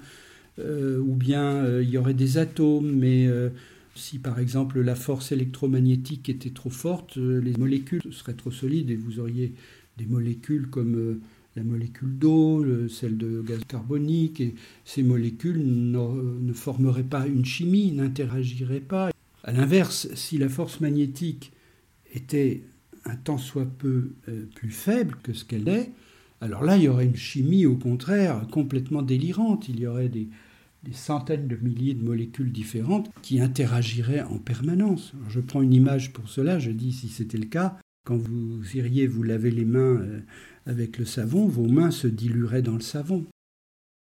euh, 0.59 0.99
ou 1.01 1.15
bien 1.15 1.43
euh, 1.43 1.83
il 1.83 1.91
y 1.91 1.99
aurait 1.99 2.15
des 2.15 2.39
atomes, 2.39 2.93
mais 2.95 3.27
euh, 3.27 3.49
si 3.97 4.19
par 4.19 4.39
exemple 4.39 4.81
la 4.81 4.95
force 4.95 5.33
électromagnétique 5.33 6.29
était 6.29 6.51
trop 6.51 6.71
forte, 6.71 7.17
les 7.17 7.57
molécules 7.57 8.03
seraient 8.13 8.35
trop 8.35 8.51
solides 8.51 8.91
et 8.91 8.97
vous 8.97 9.19
auriez 9.19 9.55
des 9.99 10.07
molécules 10.07 10.69
comme 10.69 11.21
la 11.57 11.63
molécule 11.63 12.17
d'eau, 12.19 12.65
celle 12.89 13.17
de 13.17 13.43
gaz 13.43 13.61
carbonique, 13.69 14.41
et 14.41 14.55
ces 14.85 15.03
molécules 15.03 15.63
ne 15.63 16.53
formeraient 16.53 17.03
pas 17.03 17.27
une 17.27 17.45
chimie, 17.45 17.93
n'interagiraient 17.93 18.81
pas. 18.81 19.11
A 19.45 19.53
l'inverse, 19.53 20.09
si 20.15 20.39
la 20.39 20.49
force 20.49 20.81
magnétique 20.81 21.53
était 22.15 22.63
un 23.05 23.17
tant 23.17 23.39
soit 23.39 23.67
peu 23.67 24.13
euh, 24.29 24.47
plus 24.55 24.71
faible 24.71 25.17
que 25.23 25.33
ce 25.33 25.45
qu'elle 25.45 25.69
est, 25.69 25.91
alors 26.43 26.65
là, 26.65 26.77
il 26.77 26.83
y 26.83 26.89
aurait 26.89 27.05
une 27.05 27.15
chimie, 27.15 27.67
au 27.67 27.77
contraire, 27.77 28.49
complètement 28.51 29.03
délirante. 29.03 29.69
Il 29.69 29.79
y 29.79 29.87
aurait 29.87 30.09
des, 30.09 30.29
centaines 30.91 31.47
de 31.47 31.55
milliers 31.55 31.95
de 31.95 32.03
molécules 32.03 32.51
différentes 32.51 33.09
qui 33.23 33.41
interagiraient 33.41 34.23
en 34.23 34.39
permanence. 34.39 35.13
je 35.29 35.39
prends 35.39 35.63
une 35.63 35.73
image 35.73 36.13
pour 36.13 36.29
cela, 36.29 36.59
je 36.59 36.73
dis 36.73 36.93
si 36.93 37.09
c'était 37.09 37.39
le 37.39 37.47
cas, 37.47 37.79
quand 38.05 38.17
vous 38.17 38.63
iriez 38.75 39.07
vous 39.07 39.23
laver 39.23 39.51
les 39.51 39.65
mains 39.65 40.01
euh, 40.01 40.21
avec 40.67 40.99
le 40.99 41.05
savon, 41.05 41.47
vos 41.47 41.69
mains 41.69 41.91
se 41.91 42.07
dilueraient 42.07 42.63
dans 42.63 42.75
le 42.75 42.81
savon. 42.81 43.27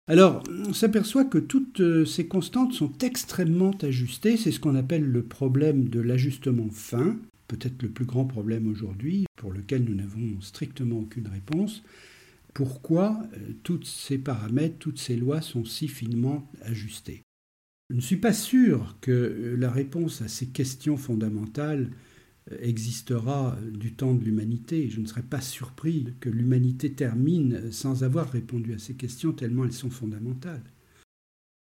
Alors, 0.07 0.43
on 0.67 0.73
s'aperçoit 0.73 1.25
que 1.25 1.39
toutes 1.39 1.81
euh, 1.81 2.05
ces 2.05 2.27
constantes 2.27 2.73
sont 2.73 2.93
extrêmement 3.03 3.77
ajustées. 3.83 4.37
C'est 4.37 4.53
ce 4.53 4.61
qu'on 4.61 4.75
appelle 4.75 5.05
le 5.05 5.23
problème 5.23 5.89
de 5.89 6.01
l'ajustement 6.01 6.71
fin, 6.71 7.17
peut-être 7.47 7.83
le 7.83 7.91
plus 7.91 8.07
grand 8.07 8.25
problème 8.25 8.69
aujourd'hui, 8.69 9.27
pour 9.37 9.53
lequel 9.53 9.85
nous 9.85 9.95
n'avons 9.95 10.41
strictement 10.41 11.01
aucune 11.01 11.29
réponse. 11.29 11.83
Pourquoi 12.55 13.21
euh, 13.35 13.53
tous 13.63 13.83
ces 13.85 14.19
paramètres, 14.19 14.79
toutes 14.79 14.99
ces 14.99 15.17
lois 15.17 15.43
sont 15.43 15.65
si 15.65 15.89
finement 15.89 16.51
ajustées? 16.63 17.23
Je 17.91 17.97
ne 17.97 18.01
suis 18.01 18.17
pas 18.17 18.35
sûr 18.35 18.97
que 19.01 19.57
la 19.59 19.71
réponse 19.71 20.21
à 20.23 20.29
ces 20.29 20.47
questions 20.47 20.99
fondamentales 20.99 21.91
existera 22.61 23.59
du 23.73 23.93
temps 23.93 24.15
de 24.15 24.25
l'humanité. 24.25 24.89
Je 24.89 25.01
ne 25.01 25.07
serais 25.07 25.23
pas 25.23 25.41
surpris 25.41 26.15
que 26.21 26.31
l'humanité 26.31 26.93
termine 26.93 27.71
sans 27.73 28.05
avoir 28.05 28.31
répondu 28.31 28.75
à 28.75 28.79
ces 28.79 28.95
questions 28.95 29.33
tellement 29.33 29.65
elles 29.65 29.73
sont 29.73 29.91
fondamentales. 29.91 30.63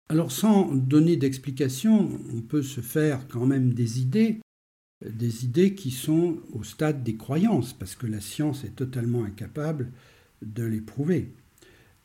Alors 0.08 0.32
sans 0.32 0.74
donner 0.74 1.16
d'explication, 1.16 2.18
on 2.34 2.40
peut 2.40 2.62
se 2.62 2.80
faire 2.80 3.28
quand 3.28 3.44
même 3.44 3.74
des 3.74 4.00
idées, 4.00 4.40
des 5.04 5.44
idées 5.44 5.74
qui 5.74 5.90
sont 5.90 6.38
au 6.52 6.64
stade 6.64 7.04
des 7.04 7.16
croyances, 7.16 7.74
parce 7.74 7.94
que 7.94 8.06
la 8.06 8.20
science 8.20 8.64
est 8.64 8.74
totalement 8.74 9.24
incapable 9.24 9.92
de 10.40 10.64
les 10.64 10.80
prouver. 10.80 11.28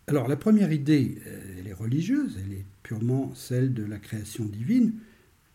Alors 0.07 0.27
la 0.27 0.35
première 0.35 0.73
idée, 0.73 1.17
elle 1.57 1.67
est 1.67 1.73
religieuse, 1.73 2.37
elle 2.45 2.53
est 2.53 2.65
purement 2.83 3.33
celle 3.35 3.73
de 3.73 3.83
la 3.83 3.99
création 3.99 4.43
divine. 4.45 4.93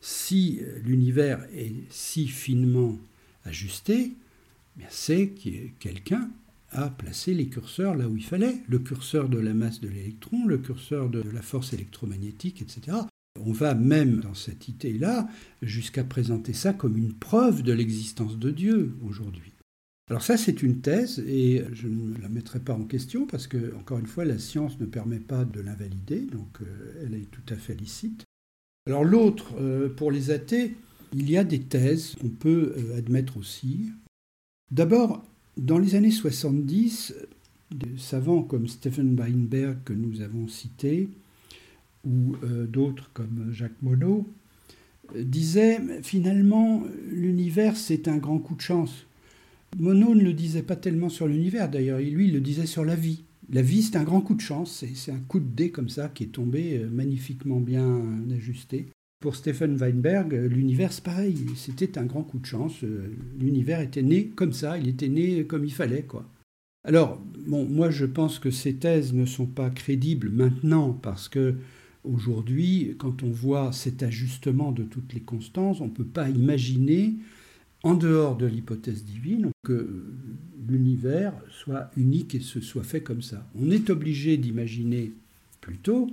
Si 0.00 0.60
l'univers 0.84 1.46
est 1.54 1.74
si 1.90 2.28
finement 2.28 2.98
ajusté, 3.44 4.12
c'est 4.88 5.29
que 5.29 5.68
quelqu'un 5.79 6.31
a 6.70 6.90
placé 6.90 7.35
les 7.35 7.48
curseurs 7.48 7.96
là 7.96 8.09
où 8.09 8.16
il 8.16 8.24
fallait, 8.24 8.57
le 8.68 8.79
curseur 8.79 9.29
de 9.29 9.38
la 9.38 9.55
masse 9.55 9.81
de 9.81 9.88
l'électron, 9.88 10.46
le 10.46 10.59
curseur 10.59 11.09
de 11.09 11.22
la 11.22 11.42
force 11.42 11.72
électromagnétique, 11.72 12.62
etc. 12.62 12.98
On 13.40 13.53
va 13.53 13.74
même 13.74 14.20
dans 14.20 14.35
cette 14.35 14.68
idée-là 14.68 15.29
jusqu'à 15.62 16.05
présenter 16.05 16.53
ça 16.53 16.72
comme 16.72 16.96
une 16.96 17.14
preuve 17.14 17.62
de 17.62 17.72
l'existence 17.72 18.38
de 18.38 18.51
Dieu 18.51 18.96
aujourd'hui. 19.07 19.53
Alors 20.11 20.22
ça, 20.22 20.37
c'est 20.37 20.62
une 20.62 20.81
thèse 20.81 21.18
et 21.27 21.64
je 21.72 21.87
ne 21.87 22.16
la 22.18 22.29
mettrai 22.29 22.61
pas 22.61 22.72
en 22.72 22.85
question 22.85 23.27
parce 23.27 23.46
que, 23.46 23.74
encore 23.77 23.98
une 23.98 24.07
fois, 24.07 24.24
la 24.24 24.38
science 24.38 24.81
ne 24.81 24.87
permet 24.87 25.20
pas 25.20 25.44
de 25.44 25.61
l'invalider, 25.61 26.20
donc 26.20 26.62
euh, 26.62 27.05
elle 27.05 27.14
est 27.14 27.31
tout 27.31 27.42
à 27.51 27.57
fait 27.57 27.74
licite. 27.74 28.24
Alors 28.87 29.05
l'autre, 29.05 29.55
euh, 29.61 29.90
pour 29.90 30.11
les 30.11 30.31
athées, 30.31 30.74
il 31.14 31.30
y 31.30 31.36
a 31.36 31.44
des 31.44 31.60
thèses 31.60 32.14
qu'on 32.20 32.28
peut 32.28 32.74
euh, 32.76 32.98
admettre 32.98 33.36
aussi. 33.36 33.90
D'abord, 34.70 35.24
dans 35.56 35.78
les 35.78 35.94
années 35.94 36.10
70, 36.10 37.14
des 37.70 37.98
savants 37.98 38.42
comme 38.42 38.68
Stephen 38.68 39.14
Weinberg 39.18 39.78
que 39.84 39.92
nous 39.92 40.20
avons 40.20 40.48
cité, 40.48 41.08
ou 42.04 42.36
d'autres 42.68 43.10
comme 43.12 43.48
Jacques 43.50 43.82
Monod, 43.82 44.24
disaient 45.14 45.80
finalement 46.02 46.84
l'univers 47.10 47.76
c'est 47.76 48.08
un 48.08 48.16
grand 48.18 48.38
coup 48.38 48.54
de 48.54 48.60
chance 48.60 49.08
Monod 49.76 50.16
ne 50.16 50.22
le 50.22 50.32
disait 50.32 50.62
pas 50.62 50.76
tellement 50.76 51.08
sur 51.08 51.28
l'univers, 51.28 51.68
d'ailleurs, 51.68 51.98
lui, 51.98 52.26
il 52.26 52.32
le 52.32 52.40
disait 52.40 52.66
sur 52.66 52.84
la 52.84 52.94
vie. 52.94 53.24
La 53.50 53.62
vie, 53.62 53.82
c'est 53.82 53.96
un 53.96 54.04
grand 54.04 54.20
coup 54.20 54.34
de 54.34 54.40
chance, 54.40 54.84
c'est 54.94 55.12
un 55.12 55.20
coup 55.20 55.40
de 55.40 55.48
dé 55.48 55.70
comme 55.70 55.88
ça 55.88 56.08
qui 56.08 56.24
est 56.24 56.28
tombé 56.28 56.78
euh, 56.78 56.88
magnifiquement 56.90 57.60
bien 57.60 58.02
ajusté. 58.30 58.86
Pour 59.20 59.35
Stephen 59.35 59.76
Weinberg, 59.76 60.33
l'univers, 60.33 60.92
pareil, 61.02 61.37
c'était 61.57 61.98
un 61.98 62.04
grand 62.04 62.22
coup 62.22 62.38
de 62.38 62.46
chance. 62.46 62.85
Euh, 62.85 63.12
l'univers 63.40 63.81
était 63.81 64.02
né 64.02 64.28
comme 64.28 64.52
ça, 64.52 64.78
il 64.78 64.87
était 64.88 65.09
né 65.09 65.44
comme 65.44 65.64
il 65.64 65.72
fallait, 65.72 66.04
quoi. 66.04 66.24
Alors, 66.85 67.20
bon, 67.46 67.66
moi 67.66 67.90
je 67.90 68.07
pense 68.07 68.38
que 68.38 68.50
ces 68.52 68.74
thèses 68.76 69.12
ne 69.12 69.26
sont 69.26 69.46
pas 69.46 69.70
crédibles 69.70 70.31
maintenant 70.31 70.92
parce 70.92 71.28
que 71.28 71.57
aujourd'hui, 72.04 72.94
quand 72.98 73.24
on 73.24 73.31
voit 73.31 73.72
cet 73.72 74.04
ajustement 74.04 74.70
de 74.70 74.85
toutes 74.85 75.12
les 75.12 75.20
constances, 75.20 75.81
on 75.81 75.87
ne 75.87 75.92
peut 75.92 76.04
pas 76.04 76.31
imaginer 76.31 77.14
en 77.83 77.94
dehors 77.94 78.37
de 78.37 78.46
l'hypothèse 78.46 79.04
divine, 79.04 79.50
que 79.64 80.07
l'univers 80.68 81.33
soit 81.50 81.90
unique 81.96 82.35
et 82.35 82.40
se 82.40 82.61
soit 82.61 82.85
fait 82.85 83.02
comme 83.02 83.22
ça. 83.22 83.46
On 83.61 83.70
est 83.70 83.90
obligé 83.90 84.37
d'imaginer 84.37 85.12
plutôt 85.61 86.09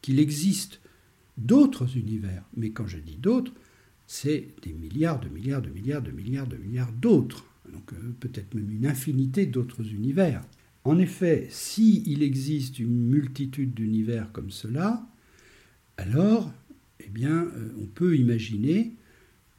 qu'il 0.00 0.18
existe 0.20 0.80
d'autres 1.38 1.96
univers. 1.96 2.44
Mais 2.56 2.70
quand 2.70 2.86
je 2.86 2.98
dis 2.98 3.16
d'autres, 3.16 3.52
c'est 4.06 4.48
des 4.62 4.72
milliards 4.72 5.20
de 5.20 5.28
milliards 5.28 5.62
de 5.62 5.70
milliards 5.70 6.02
de 6.02 6.10
milliards 6.10 6.46
de 6.46 6.56
milliards 6.56 6.92
d'autres. 6.92 7.44
Donc 7.72 7.92
euh, 7.92 8.14
peut-être 8.20 8.54
même 8.54 8.70
une 8.70 8.86
infinité 8.86 9.46
d'autres 9.46 9.90
univers. 9.92 10.42
En 10.84 10.98
effet, 10.98 11.46
s'il 11.50 12.22
existe 12.22 12.78
une 12.78 13.08
multitude 13.08 13.72
d'univers 13.72 14.30
comme 14.32 14.50
cela, 14.50 15.06
alors, 15.96 16.52
eh 17.00 17.08
bien, 17.08 17.44
euh, 17.44 17.72
on 17.80 17.86
peut 17.86 18.16
imaginer 18.16 18.92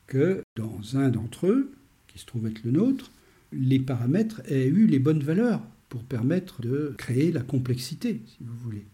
que 0.07 0.43
dans 0.55 0.97
un 0.97 1.09
d'entre 1.09 1.47
eux, 1.47 1.71
qui 2.07 2.19
se 2.19 2.25
trouve 2.25 2.47
être 2.47 2.63
le 2.63 2.71
nôtre, 2.71 3.11
les 3.51 3.79
paramètres 3.79 4.41
aient 4.45 4.67
eu 4.67 4.85
les 4.85 4.99
bonnes 4.99 5.23
valeurs 5.23 5.61
pour 5.89 6.03
permettre 6.03 6.61
de 6.61 6.93
créer 6.97 7.31
la 7.31 7.41
complexité, 7.41 8.21
si 8.27 8.37
vous 8.41 8.55
voulez. 8.57 8.85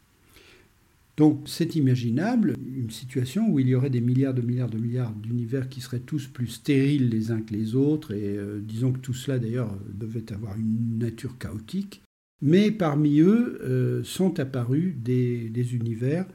Donc 1.18 1.44
c'est 1.46 1.76
imaginable 1.76 2.56
une 2.76 2.90
situation 2.90 3.50
où 3.50 3.60
il 3.60 3.68
y 3.68 3.76
aurait 3.76 3.90
des 3.90 4.02
milliards 4.02 4.34
de 4.34 4.42
milliards 4.42 4.70
de 4.70 4.78
milliards 4.78 5.14
d'univers 5.14 5.70
qui 5.70 5.82
seraient 5.82 6.00
tous 6.00 6.28
plus 6.28 6.48
stériles 6.48 7.10
les 7.10 7.32
uns 7.32 7.42
que 7.42 7.54
les 7.54 7.76
autres, 7.76 8.14
et 8.14 8.38
euh, 8.38 8.60
disons 8.62 8.92
que 8.94 9.00
tout 9.00 9.14
cela 9.14 9.38
d'ailleurs 9.38 9.78
devait 9.94 10.32
avoir 10.32 10.58
une 10.58 10.98
nature 10.98 11.38
chaotique, 11.38 12.02
mais 12.42 12.72
parmi 12.72 13.20
eux 13.20 13.60
euh, 13.62 14.04
sont 14.04 14.40
apparus 14.40 14.96
des, 14.98 15.50
des 15.50 15.76
univers, 15.76 16.26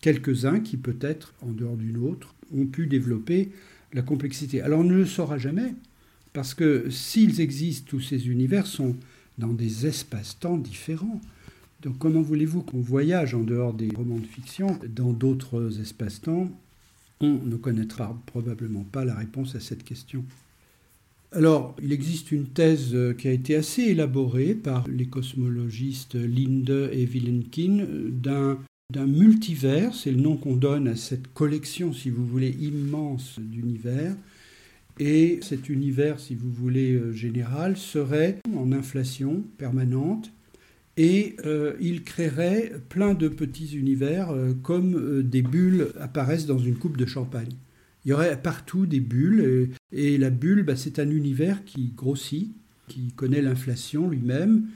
quelques-uns 0.00 0.60
qui 0.60 0.76
peut-être, 0.76 1.32
en 1.40 1.52
dehors 1.52 1.76
d'une 1.76 1.98
autre, 1.98 2.34
ont 2.52 2.66
pu 2.66 2.86
développer 2.86 3.50
la 3.92 4.02
complexité. 4.02 4.60
Alors 4.60 4.80
on 4.80 4.84
ne 4.84 4.94
le 4.94 5.06
saura 5.06 5.38
jamais, 5.38 5.74
parce 6.32 6.54
que 6.54 6.90
s'ils 6.90 7.40
existent, 7.40 7.86
tous 7.88 8.00
ces 8.00 8.28
univers 8.28 8.66
sont 8.66 8.96
dans 9.38 9.52
des 9.52 9.86
espaces-temps 9.86 10.58
différents. 10.58 11.20
Donc 11.82 11.98
comment 11.98 12.22
voulez-vous 12.22 12.62
qu'on 12.62 12.80
voyage 12.80 13.34
en 13.34 13.42
dehors 13.42 13.74
des 13.74 13.88
romans 13.94 14.18
de 14.18 14.26
fiction? 14.26 14.78
Dans 14.88 15.12
d'autres 15.12 15.80
espaces-temps 15.80 16.50
On 17.20 17.38
ne 17.44 17.56
connaîtra 17.56 18.20
probablement 18.26 18.84
pas 18.84 19.04
la 19.04 19.14
réponse 19.14 19.54
à 19.54 19.60
cette 19.60 19.84
question. 19.84 20.24
Alors, 21.32 21.76
il 21.82 21.92
existe 21.92 22.32
une 22.32 22.46
thèse 22.46 22.96
qui 23.18 23.28
a 23.28 23.32
été 23.32 23.54
assez 23.54 23.82
élaborée 23.82 24.54
par 24.54 24.88
les 24.88 25.06
cosmologistes 25.06 26.14
Linde 26.14 26.90
et 26.92 27.04
Vilenkin 27.04 27.84
d'un 28.08 28.58
d'un 28.90 29.06
multivers, 29.06 29.94
c'est 29.94 30.10
le 30.10 30.16
nom 30.16 30.38
qu'on 30.38 30.56
donne 30.56 30.88
à 30.88 30.96
cette 30.96 31.28
collection, 31.34 31.92
si 31.92 32.08
vous 32.08 32.26
voulez, 32.26 32.56
immense 32.58 33.38
d'univers. 33.38 34.16
Et 34.98 35.40
cet 35.42 35.68
univers, 35.68 36.18
si 36.18 36.34
vous 36.34 36.50
voulez, 36.50 36.94
euh, 36.94 37.12
général, 37.12 37.76
serait 37.76 38.38
en 38.56 38.72
inflation 38.72 39.44
permanente 39.58 40.32
et 40.98 41.36
euh, 41.46 41.74
il 41.80 42.02
créerait 42.02 42.72
plein 42.88 43.14
de 43.14 43.28
petits 43.28 43.76
univers 43.76 44.30
euh, 44.30 44.52
comme 44.62 45.22
des 45.22 45.42
bulles 45.42 45.92
apparaissent 46.00 46.46
dans 46.46 46.58
une 46.58 46.74
coupe 46.74 46.96
de 46.96 47.06
champagne. 47.06 47.52
Il 48.04 48.08
y 48.10 48.12
aurait 48.12 48.40
partout 48.40 48.84
des 48.84 49.00
bulles 49.00 49.70
et, 49.92 50.18
la 50.18 50.30
bulle, 50.30 50.64
bah, 50.64 50.76
c'est 50.76 50.98
un 50.98 51.08
univers 51.08 51.64
qui 51.64 51.92
grossit, 51.96 52.52
qui 52.88 53.12
connaît 53.12 53.42
l'inflation 53.42 54.08
lui-même 54.08 54.66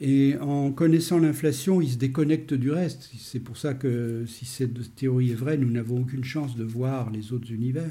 et 0.00 0.36
en 0.40 0.70
connaissant 0.70 1.18
l'inflation, 1.18 1.80
il 1.80 1.90
se 1.90 1.96
déconnecte 1.96 2.54
du 2.54 2.70
reste. 2.70 3.10
C'est 3.18 3.40
pour 3.40 3.56
ça 3.56 3.74
que 3.74 4.24
si 4.26 4.44
cette 4.44 4.94
théorie 4.94 5.32
est 5.32 5.36
vraie, 5.36 5.58
nous 5.58 5.70
n'avons 5.70 6.00
aucune 6.00 6.24
chance 6.24 6.56
de 6.56 6.64
voir 6.64 7.10
les 7.10 7.32
autres 7.32 7.52
univers. 7.52 7.90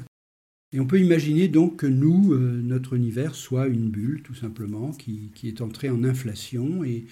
Et 0.72 0.80
on 0.80 0.86
peut 0.86 1.00
imaginer 1.00 1.48
donc 1.48 1.76
que 1.76 1.86
nous, 1.86 2.32
euh, 2.32 2.60
notre 2.62 2.92
univers, 2.94 3.34
soit 3.34 3.68
une 3.68 3.88
bulle, 3.88 4.22
tout 4.22 4.34
simplement, 4.34 4.92
qui, 4.92 5.30
est 5.44 5.62
entrée 5.62 5.88
en 5.88 6.04
inflation 6.04 6.84
et, 6.84 7.06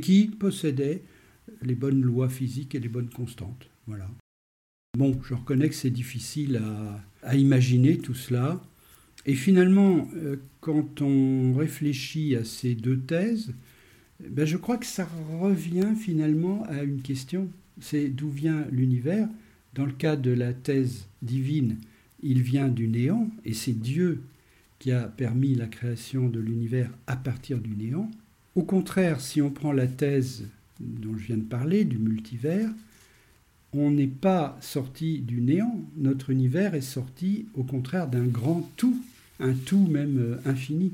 qui 0.00 0.26
possédait 0.26 1.02
les 1.62 1.74
bonnes 1.74 2.02
lois 2.02 2.28
physiques 2.28 2.74
et 2.74 2.80
les 2.80 2.88
bonnes 2.88 3.08
constantes. 3.08 3.70
Voilà. 3.86 4.10
Bon, 4.98 5.18
je 5.22 5.34
reconnais 5.34 5.70
que 5.70 5.74
c'est 5.74 5.90
difficile 5.90 6.60
à, 7.22 7.36
imaginer 7.36 7.96
tout 7.96 8.14
cela. 8.14 8.62
Et 9.24 9.34
finalement, 9.34 10.08
euh, 10.16 10.36
quand 10.60 11.00
on 11.00 11.54
réfléchit 11.54 12.36
à 12.36 12.44
ces 12.44 12.74
deux 12.74 12.98
thèses, 12.98 13.54
ben, 14.20 14.44
je 14.44 14.56
crois 14.56 14.76
que 14.76 14.86
ça 14.86 15.08
revient 15.40 15.94
finalement 15.98 16.64
à 16.64 16.82
une 16.82 17.00
question, 17.00 17.48
c'est 17.80 18.08
d'où 18.08 18.28
vient 18.28 18.66
l'univers. 18.70 19.28
Dans 19.74 19.86
le 19.86 19.92
cas 19.92 20.16
de 20.16 20.30
la 20.30 20.52
thèse 20.52 21.08
divine, 21.22 21.76
il 22.22 22.42
vient 22.42 22.68
du 22.68 22.88
néant, 22.88 23.28
et 23.44 23.54
c'est 23.54 23.78
Dieu 23.78 24.22
qui 24.78 24.92
a 24.92 25.04
permis 25.04 25.54
la 25.54 25.66
création 25.66 26.28
de 26.28 26.40
l'univers 26.40 26.90
à 27.06 27.16
partir 27.16 27.58
du 27.58 27.70
néant. 27.70 28.10
Au 28.54 28.62
contraire, 28.62 29.20
si 29.20 29.42
on 29.42 29.50
prend 29.50 29.72
la 29.72 29.86
thèse 29.86 30.46
dont 30.80 31.16
je 31.16 31.26
viens 31.26 31.36
de 31.36 31.42
parler, 31.42 31.84
du 31.84 31.98
multivers, 31.98 32.70
on 33.72 33.90
n'est 33.90 34.06
pas 34.06 34.56
sorti 34.60 35.18
du 35.20 35.40
néant, 35.40 35.84
notre 35.96 36.30
univers 36.30 36.74
est 36.74 36.80
sorti 36.80 37.46
au 37.54 37.64
contraire 37.64 38.08
d'un 38.08 38.26
grand 38.26 38.68
tout, 38.76 39.02
un 39.40 39.52
tout 39.52 39.86
même 39.86 40.18
euh, 40.18 40.50
infini 40.50 40.92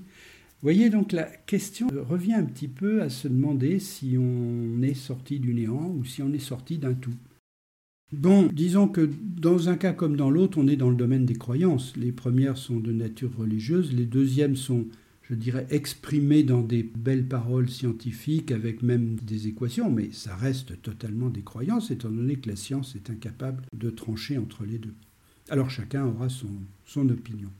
voyez, 0.65 0.89
donc 0.89 1.13
la 1.13 1.25
question 1.25 1.89
revient 2.09 2.33
un 2.33 2.45
petit 2.45 2.69
peu 2.69 3.03
à 3.03 3.11
se 3.11 3.29
demander 3.29 3.79
si 3.79 4.17
on 4.19 4.81
est 4.83 4.95
sorti 4.95 5.39
du 5.39 5.53
néant 5.53 5.95
ou 5.95 6.07
si 6.07 6.23
on 6.23 6.33
est 6.33 6.39
sorti 6.39 6.79
d'un 6.79 6.95
tout. 6.95 7.13
Bon, 8.15 8.49
disons 8.53 8.87
que 8.87 9.11
dans 9.21 9.69
un 9.69 9.77
cas 9.77 9.93
comme 9.93 10.17
dans 10.17 10.31
l'autre, 10.31 10.59
on 10.59 10.69
est 10.69 10.77
dans 10.77 10.89
le 10.89 10.97
domaine 10.97 11.27
des 11.27 11.35
croyances. 11.35 11.97
Les 11.97 12.13
premières 12.13 12.57
sont 12.57 12.79
de 12.79 12.93
nature 12.93 13.37
religieuse, 13.37 13.93
les 13.93 14.07
deuxièmes 14.07 14.55
sont, 14.55 14.87
je 15.23 15.35
dirais, 15.35 15.67
exprimées 15.71 16.45
dans 16.45 16.63
des 16.63 16.85
belles 16.85 17.27
paroles 17.27 17.69
scientifiques 17.69 18.53
avec 18.53 18.83
même 18.83 19.17
des 19.17 19.49
équations, 19.49 19.91
mais 19.91 20.11
ça 20.13 20.37
reste 20.37 20.81
totalement 20.81 21.29
des 21.29 21.43
croyances 21.43 21.91
étant 21.91 22.09
donné 22.09 22.37
que 22.37 22.49
la 22.49 22.57
science 22.57 22.95
est 22.95 23.11
incapable 23.11 23.65
de 23.77 23.91
trancher 23.91 24.39
entre 24.39 24.65
les 24.65 24.79
deux. 24.79 24.95
Alors 25.51 25.71
chacun 25.71 26.07
aura 26.07 26.29
son, 26.29 27.09
opinion. 27.09 27.51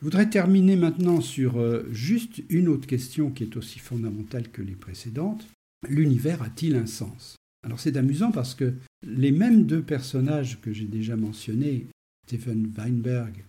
Je 0.00 0.04
voudrais 0.04 0.30
terminer 0.30 0.76
maintenant 0.76 1.20
sur 1.20 1.58
euh, 1.58 1.86
juste 1.92 2.42
une 2.48 2.68
autre 2.68 2.86
question 2.86 3.30
qui 3.30 3.44
est 3.44 3.56
aussi 3.56 3.80
fondamentale 3.80 4.48
que 4.48 4.62
les 4.62 4.76
précédentes. 4.76 5.46
L'univers 5.88 6.42
a-t-il 6.42 6.74
un 6.74 6.86
sens? 6.86 7.36
Alors 7.66 7.80
c'est 7.80 7.96
amusant 7.96 8.30
parce 8.30 8.54
que 8.54 8.72
les 9.06 9.32
mêmes 9.32 9.64
deux 9.64 9.82
personnages 9.82 10.60
que 10.60 10.72
j'ai 10.72 10.86
déjà 10.86 11.16
mentionnés, 11.16 11.86
Stephen 12.26 12.72
Weinberg 12.76 13.44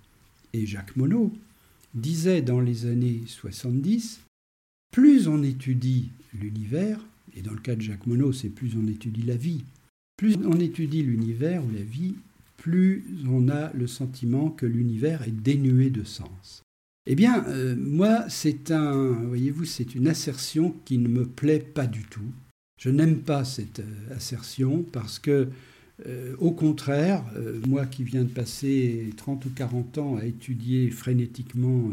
et 0.54 0.66
Jacques 0.66 0.95
Monod, 0.95 1.32
disaient 1.93 2.41
dans 2.41 2.60
les 2.60 2.86
années 2.86 3.22
70, 3.26 4.22
plus 4.91 5.28
on 5.28 5.43
étudie 5.43 6.10
l'univers, 6.34 7.00
et 7.36 7.41
dans 7.41 7.54
le 7.54 7.60
cas 7.60 7.76
de 7.76 7.82
Jacques 7.82 8.08
Monod, 8.08 8.34
c'est 8.34 8.50
plus 8.50 8.76
on 8.76 8.88
étudie 8.88 9.24
la 9.24 9.36
vie, 9.36 9.64
plus 10.18 10.36
on 10.45 10.60
étudie 10.60 11.04
l'univers 11.04 11.64
ou 11.66 11.72
la 11.72 11.84
vie, 11.84 12.16
plus 12.58 13.06
on 13.28 13.50
a 13.50 13.72
le 13.74 13.88
sentiment 13.88 14.50
que 14.50 14.66
l'univers 14.66 15.24
est 15.28 15.32
dénué 15.32 15.89
de 15.89 16.04
sens. 16.04 16.64
Eh 17.06 17.16
bien, 17.16 17.43
euh, 17.47 17.76
moi, 17.76 18.30
c'est 18.30 18.72
un, 18.72 19.14
voyez-vous, 19.14 19.66
c'est 19.66 19.95
une 19.95 20.08
assertion 20.08 20.76
qui 20.86 20.97
ne 20.97 21.08
me 21.08 21.26
plaît 21.26 21.60
pas 21.60 21.88
du 21.88 22.04
tout. 22.04 22.32
Je 22.80 22.89
n'aime 22.89 23.19
pas 23.19 23.43
cette 23.43 23.82
euh, 23.82 24.15
assertion 24.15 24.84
parce 24.91 25.19
que 25.19 25.49
Euh, 26.07 26.34
au 26.39 26.51
contraire, 26.51 27.25
euh, 27.36 27.59
moi 27.67 27.86
qui 27.86 28.05
viens 28.05 28.23
de 28.23 28.30
passer 28.30 29.09
30 29.17 29.45
ou 29.47 29.49
40 29.49 29.97
ans 29.97 30.15
à 30.15 30.23
étudier 30.23 30.89
frénétiquement 30.91 31.91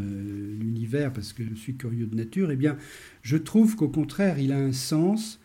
l'univers 0.60 1.12
parce 1.12 1.32
que 1.32 1.42
je 1.42 1.56
suis 1.56 1.74
curieux 1.74 2.06
de 2.06 2.14
nature, 2.14 2.52
eh 2.52 2.56
bien, 2.56 2.76
je 3.22 3.36
trouve 3.36 3.74
qu'au 3.74 3.88
contraire, 3.88 4.38
il 4.38 4.52
a 4.52 4.58
un 4.58 4.70
sens, 4.70 5.40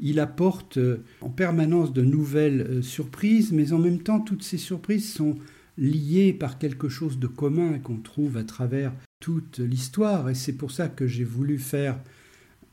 il 0.00 0.18
apporte 0.18 0.78
en 1.20 1.28
permanence 1.28 1.92
de 1.92 2.00
nouvelles 2.00 2.82
surprises, 2.82 3.52
mais 3.52 3.74
en 3.74 3.78
même 3.78 4.00
temps, 4.00 4.20
toutes 4.20 4.44
ces 4.44 4.56
surprises 4.56 5.12
sont 5.12 5.36
liées 5.76 6.32
par 6.32 6.56
quelque 6.56 6.88
chose 6.88 7.18
de 7.18 7.26
commun 7.26 7.78
qu'on 7.80 7.98
trouve 7.98 8.38
à 8.38 8.44
travers 8.44 8.94
toute 9.20 9.58
l'histoire, 9.58 10.30
et 10.30 10.34
c'est 10.34 10.56
pour 10.56 10.70
ça 10.70 10.88
que 10.88 11.06
j'ai 11.06 11.24
voulu 11.24 11.58
faire 11.58 11.98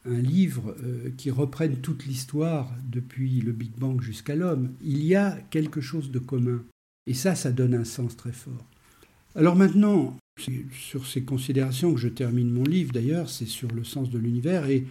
un 0.05 0.19
livre 0.19 0.75
euh, 0.83 1.09
qui 1.17 1.31
reprenne 1.31 1.77
toute 1.77 2.05
l'histoire 2.05 2.71
depuis 2.89 3.41
le 3.41 3.51
Big 3.51 3.71
Bang 3.77 4.01
jusqu'à 4.01 4.35
l'homme, 4.35 4.73
il 4.81 5.03
y 5.03 5.15
a 5.15 5.37
quelque 5.49 5.81
chose 5.81 6.11
de 6.11 6.19
commun. 6.19 6.63
Et 7.07 7.13
ça, 7.13 7.35
ça 7.35 7.51
donne 7.51 7.73
un 7.73 7.85
sens 7.85 8.15
très 8.15 8.31
fort. 8.31 8.65
Alors 9.35 9.55
maintenant, 9.55 10.15
c'est 10.39 10.65
sur 10.73 11.05
ces 11.05 11.23
considérations 11.23 11.93
que 11.93 11.99
je 11.99 12.07
termine 12.07 12.51
mon 12.51 12.63
livre 12.63 12.91
d'ailleurs, 12.91 13.29
c'est 13.29 13.45
sur 13.45 13.69
le 13.71 13.83
sens 13.83 14.09
de 14.09 14.19
l'univers. 14.19 14.69
Et 14.69 14.85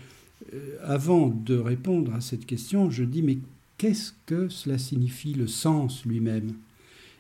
euh, 0.55 0.77
avant 0.83 1.29
de 1.29 1.57
répondre 1.57 2.15
à 2.15 2.21
cette 2.21 2.47
question, 2.47 2.91
je 2.91 3.05
dis 3.05 3.23
mais 3.23 3.39
qu'est-ce 3.79 4.13
que 4.27 4.49
cela 4.49 4.79
signifie 4.79 5.35
le 5.35 5.47
sens 5.47 6.05
lui-même? 6.05 6.55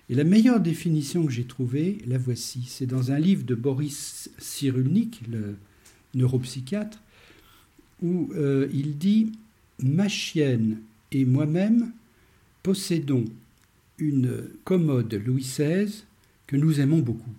Et 0.09 0.15
la 0.15 0.25
meilleure 0.25 0.61
définition 0.61 1.25
que 1.25 1.33
j'ai 1.33 1.45
trouvée, 1.45 1.99
la 2.07 2.19
voici. 2.19 2.65
C'est 2.67 2.87
dans 2.87 3.13
un 3.13 3.19
livre 3.19 3.45
de 3.45 3.55
Boris 3.55 4.31
Cyrulnik, 4.39 5.23
le 5.31 5.57
neuropsychiatre, 6.15 7.01
où 8.03 8.31
euh, 8.35 8.69
il 8.73 8.99
dit 8.99 9.33
Ma 9.83 10.09
chienne 10.09 10.81
et 11.11 11.25
moi-même 11.25 11.93
possédons 12.63 13.25
une 13.99 14.49
commode 14.65 15.15
Louis 15.15 15.43
XVI 15.43 16.05
que 16.47 16.57
nous 16.57 16.81
aimons 16.81 16.99
beaucoup. 16.99 17.33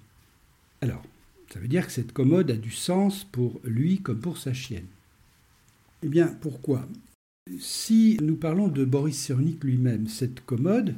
Alors, 0.81 1.03
ça 1.53 1.59
veut 1.59 1.67
dire 1.67 1.85
que 1.85 1.91
cette 1.91 2.13
commode 2.13 2.51
a 2.51 2.55
du 2.55 2.71
sens 2.71 3.23
pour 3.25 3.61
lui 3.63 3.99
comme 3.99 4.19
pour 4.19 4.37
sa 4.37 4.53
chienne. 4.53 4.87
Eh 6.01 6.07
bien, 6.07 6.27
pourquoi? 6.41 6.87
Si 7.59 8.17
nous 8.21 8.35
parlons 8.35 8.67
de 8.67 8.85
Boris 8.85 9.17
Cyrulnik 9.17 9.63
lui-même, 9.63 10.07
cette 10.07 10.41
commode 10.45 10.95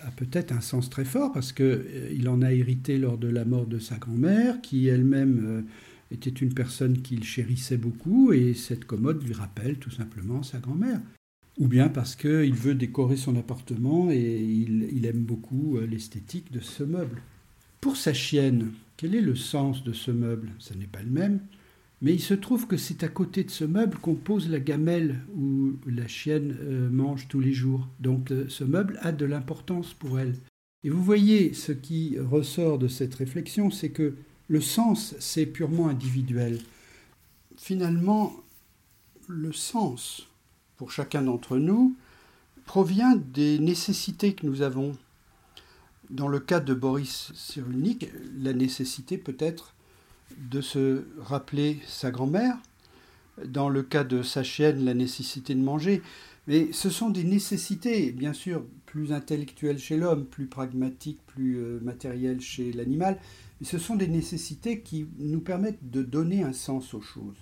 a 0.00 0.10
peut-être 0.12 0.52
un 0.52 0.60
sens 0.60 0.90
très 0.90 1.04
fort 1.04 1.32
parce 1.32 1.52
qu'il 1.52 1.64
euh, 1.66 2.30
en 2.30 2.42
a 2.42 2.52
hérité 2.52 2.98
lors 2.98 3.18
de 3.18 3.28
la 3.28 3.44
mort 3.44 3.66
de 3.66 3.78
sa 3.78 3.96
grand-mère, 3.96 4.60
qui 4.60 4.88
elle-même 4.88 5.44
euh, 5.44 5.62
était 6.12 6.30
une 6.30 6.54
personne 6.54 7.00
qu'il 7.02 7.24
chérissait 7.24 7.76
beaucoup 7.76 8.32
et 8.32 8.54
cette 8.54 8.84
commode 8.84 9.22
lui 9.22 9.34
rappelle 9.34 9.78
tout 9.78 9.90
simplement 9.90 10.42
sa 10.42 10.58
grand-mère. 10.58 11.00
Ou 11.58 11.66
bien 11.66 11.88
parce 11.88 12.16
qu'il 12.16 12.54
veut 12.54 12.74
décorer 12.74 13.16
son 13.16 13.36
appartement 13.36 14.10
et 14.10 14.40
il, 14.40 15.04
aime 15.04 15.22
beaucoup 15.22 15.76
euh, 15.76 15.86
l'esthétique 15.86 16.50
de 16.50 16.60
ce 16.60 16.82
meuble. 16.82 17.20
Pour 17.80 17.96
sa 17.96 18.14
chienne, 18.14 18.72
quel 18.96 19.14
est 19.14 19.20
le 19.20 19.34
sens 19.34 19.84
de 19.84 19.92
ce 19.92 20.10
meuble? 20.10 20.50
Ce 20.58 20.72
n'est 20.72 20.86
pas 20.86 21.02
le 21.02 21.10
même, 21.10 21.40
mais 22.00 22.14
il 22.14 22.20
se 22.20 22.34
trouve 22.34 22.66
que 22.66 22.76
c'est 22.76 23.04
à 23.04 23.08
côté 23.08 23.44
de 23.44 23.50
ce 23.50 23.64
meuble 23.64 23.98
qu'on 23.98 24.14
pose 24.14 24.48
la 24.48 24.60
gamelle 24.60 25.20
où 25.36 25.72
la 25.86 26.08
chienne 26.08 26.56
euh, 26.62 26.88
mange 26.88 27.28
tous 27.28 27.40
les 27.40 27.52
jours. 27.52 27.86
Donc 28.00 28.30
euh, 28.30 28.46
ce 28.48 28.64
meuble 28.64 28.98
a 29.02 29.12
de 29.12 29.26
l'importance 29.26 29.92
pour 29.92 30.18
elle. 30.18 30.36
Et 30.84 30.90
vous 30.90 31.02
voyez, 31.02 31.52
ce 31.52 31.72
qui 31.72 32.18
ressort 32.18 32.78
de 32.78 32.88
cette 32.88 33.14
réflexion, 33.14 33.70
c'est 33.70 33.90
que 33.90 34.14
le 34.48 34.60
sens, 34.60 35.14
c'est 35.18 35.46
purement 35.46 35.88
individuel. 35.88 36.60
Finalement, 37.56 38.34
le 39.28 39.52
sens, 39.52 40.28
pour 40.76 40.90
chacun 40.90 41.22
d'entre 41.22 41.56
nous, 41.58 41.94
provient 42.64 43.16
des 43.16 43.58
nécessités 43.58 44.34
que 44.34 44.46
nous 44.46 44.62
avons. 44.62 44.96
Dans 46.10 46.28
le 46.28 46.40
cas 46.40 46.60
de 46.60 46.74
Boris 46.74 47.32
Cyrulnik, 47.34 48.08
la 48.38 48.52
nécessité 48.52 49.16
peut-être 49.16 49.74
de 50.36 50.60
se 50.60 51.04
rappeler 51.18 51.80
sa 51.86 52.10
grand-mère, 52.10 52.56
dans 53.44 53.68
le 53.68 53.82
cas 53.82 54.04
de 54.04 54.22
sa 54.22 54.42
chienne, 54.42 54.84
la 54.84 54.94
nécessité 54.94 55.54
de 55.54 55.62
manger. 55.62 56.02
Mais 56.46 56.72
ce 56.72 56.90
sont 56.90 57.10
des 57.10 57.24
nécessités, 57.24 58.12
bien 58.12 58.32
sûr, 58.32 58.64
plus 58.92 59.14
intellectuelles 59.14 59.78
chez 59.78 59.96
l'homme, 59.96 60.26
plus 60.26 60.44
pragmatiques, 60.44 61.24
plus 61.26 61.56
euh, 61.56 61.80
matérielles 61.80 62.42
chez 62.42 62.72
l'animal, 62.72 63.18
ce 63.62 63.78
sont 63.78 63.96
des 63.96 64.06
nécessités 64.06 64.80
qui 64.80 65.06
nous 65.18 65.40
permettent 65.40 65.90
de 65.90 66.02
donner 66.02 66.42
un 66.42 66.52
sens 66.52 66.92
aux 66.92 67.00
choses. 67.00 67.38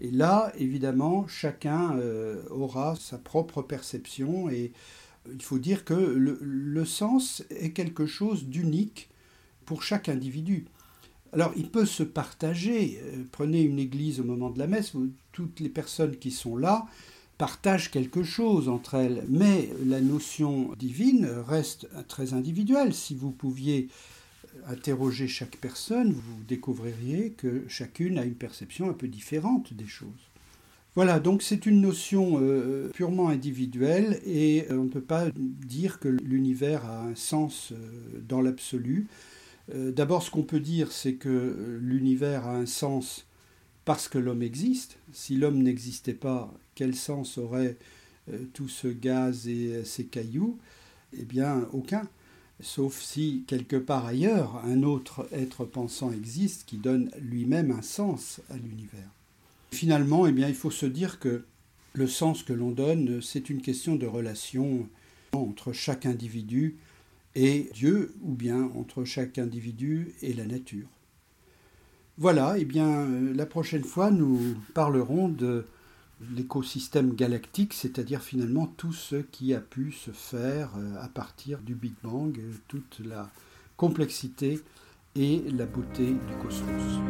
Et 0.00 0.10
là, 0.10 0.50
évidemment, 0.56 1.28
chacun 1.28 1.98
euh, 1.98 2.42
aura 2.48 2.96
sa 2.96 3.18
propre 3.18 3.60
perception 3.60 4.48
et 4.48 4.72
il 5.30 5.42
faut 5.42 5.58
dire 5.58 5.84
que 5.84 5.92
le, 5.92 6.84
sens 6.86 7.44
est 7.50 7.72
quelque 7.72 8.06
chose 8.06 8.46
d'unique 8.46 9.10
pour 9.66 9.82
chaque 9.82 10.08
individu. 10.08 10.64
Alors, 11.34 11.52
il 11.56 11.68
peut 11.68 11.84
se 11.84 12.04
partager. 12.04 13.02
Euh, 13.02 13.24
prenez 13.30 13.60
une 13.60 13.78
église 13.78 14.18
au 14.18 14.24
moment 14.24 14.48
de 14.48 14.58
la 14.58 14.66
messe, 14.66 14.94
toutes 15.30 15.60
les 15.60 15.68
personnes 15.68 16.16
qui 16.16 16.30
sont 16.30 16.56
là 16.56 16.86
partagent 17.40 17.90
quelque 17.90 18.22
chose 18.22 18.68
entre 18.68 18.96
elles, 18.96 19.24
mais 19.30 19.70
la 19.86 20.02
notion 20.02 20.72
divine 20.78 21.26
reste 21.48 21.88
très 22.06 22.34
individuelle. 22.34 22.92
Si 22.92 23.14
vous 23.14 23.30
pouviez 23.30 23.88
interroger 24.66 25.26
chaque 25.26 25.56
personne, 25.56 26.12
vous 26.12 26.44
découvririez 26.46 27.30
que 27.30 27.64
chacune 27.66 28.18
a 28.18 28.26
une 28.26 28.34
perception 28.34 28.90
un 28.90 28.92
peu 28.92 29.08
différente 29.08 29.72
des 29.72 29.86
choses. 29.86 30.28
Voilà, 30.94 31.18
donc 31.18 31.40
c'est 31.40 31.64
une 31.64 31.80
notion 31.80 32.38
euh, 32.42 32.90
purement 32.92 33.30
individuelle 33.30 34.20
et 34.26 34.66
euh, 34.70 34.76
on 34.76 34.84
ne 34.84 34.90
peut 34.90 35.00
pas 35.00 35.30
dire 35.34 35.98
que 35.98 36.08
l'univers 36.08 36.84
a 36.84 37.04
un 37.04 37.14
sens 37.14 37.72
euh, 37.72 38.20
dans 38.28 38.42
l'absolu. 38.42 39.06
D'abord, 39.72 40.24
ce 40.24 40.32
qu'on 40.32 40.42
peut 40.42 40.58
dire, 40.58 40.90
c'est 40.90 41.14
que 41.14 41.78
l'univers 41.80 42.44
a 42.44 42.56
un 42.56 42.66
sens 42.66 43.24
parce 43.84 44.08
que 44.08 44.18
l'homme 44.18 44.42
existe. 44.42 44.98
Si 45.12 45.36
l'homme 45.36 45.62
n'existait 45.62 46.12
pas, 46.12 46.52
quel 46.80 46.94
sens 46.94 47.36
aurait 47.36 47.76
tout 48.54 48.70
ce 48.70 48.88
gaz 48.88 49.46
et 49.46 49.84
ces 49.84 50.06
cailloux? 50.06 50.58
Eh 51.12 51.24
bien, 51.24 51.68
aucun 51.74 52.08
sauf 52.62 52.98
si 53.02 53.44
quelque 53.46 53.76
part 53.76 54.06
ailleurs 54.06 54.62
un 54.64 54.82
autre 54.82 55.28
être 55.30 55.66
pensant 55.66 56.10
existe 56.10 56.64
qui 56.64 56.78
donne 56.78 57.10
lui-même 57.20 57.70
un 57.70 57.82
sens 57.82 58.40
à 58.48 58.56
l'univers. 58.56 59.10
Finalement, 59.72 60.26
eh 60.26 60.32
bien, 60.32 60.48
il 60.48 60.54
faut 60.54 60.70
se 60.70 60.86
dire 60.86 61.18
que 61.18 61.44
le 61.92 62.06
sens 62.06 62.42
que 62.42 62.54
l'on 62.54 62.70
donne, 62.70 63.20
c'est 63.20 63.50
une 63.50 63.60
question 63.60 63.96
de 63.96 64.06
relation 64.06 64.88
entre 65.32 65.74
chaque 65.74 66.06
individu 66.06 66.76
et 67.34 67.68
Dieu, 67.74 68.14
ou 68.22 68.32
bien 68.32 68.70
entre 68.74 69.04
chaque 69.04 69.36
individu 69.36 70.14
et 70.22 70.32
la 70.32 70.46
nature. 70.46 70.88
Voilà, 72.16 72.56
eh 72.56 72.64
bien, 72.64 73.06
la 73.34 73.44
prochaine 73.44 73.84
fois, 73.84 74.10
nous 74.10 74.38
parlerons 74.72 75.28
de 75.28 75.66
l'écosystème 76.34 77.14
galactique, 77.14 77.72
c'est-à-dire 77.72 78.20
finalement 78.20 78.66
tout 78.66 78.92
ce 78.92 79.16
qui 79.16 79.54
a 79.54 79.60
pu 79.60 79.92
se 79.92 80.10
faire 80.10 80.70
euh, 80.76 80.96
à 81.00 81.08
partir 81.08 81.58
du 81.58 81.74
Big 81.74 81.94
Bang, 82.02 82.38
euh, 82.38 82.52
toute 82.68 83.00
la 83.04 83.30
complexité 83.76 84.60
et 85.16 85.42
la 85.56 85.66
beauté 85.66 86.06
du 86.06 86.34
cosmos. 86.42 87.00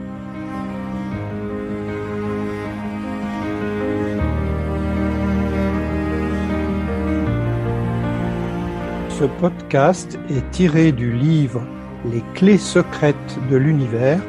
Ce 9.21 9.25
podcast 9.39 10.19
est 10.31 10.51
tiré 10.51 10.93
du 10.93 11.13
livre 11.13 11.63
Les 12.11 12.23
clés 12.35 12.57
secrètes 12.57 13.39
de 13.51 13.57
l'univers 13.57 14.23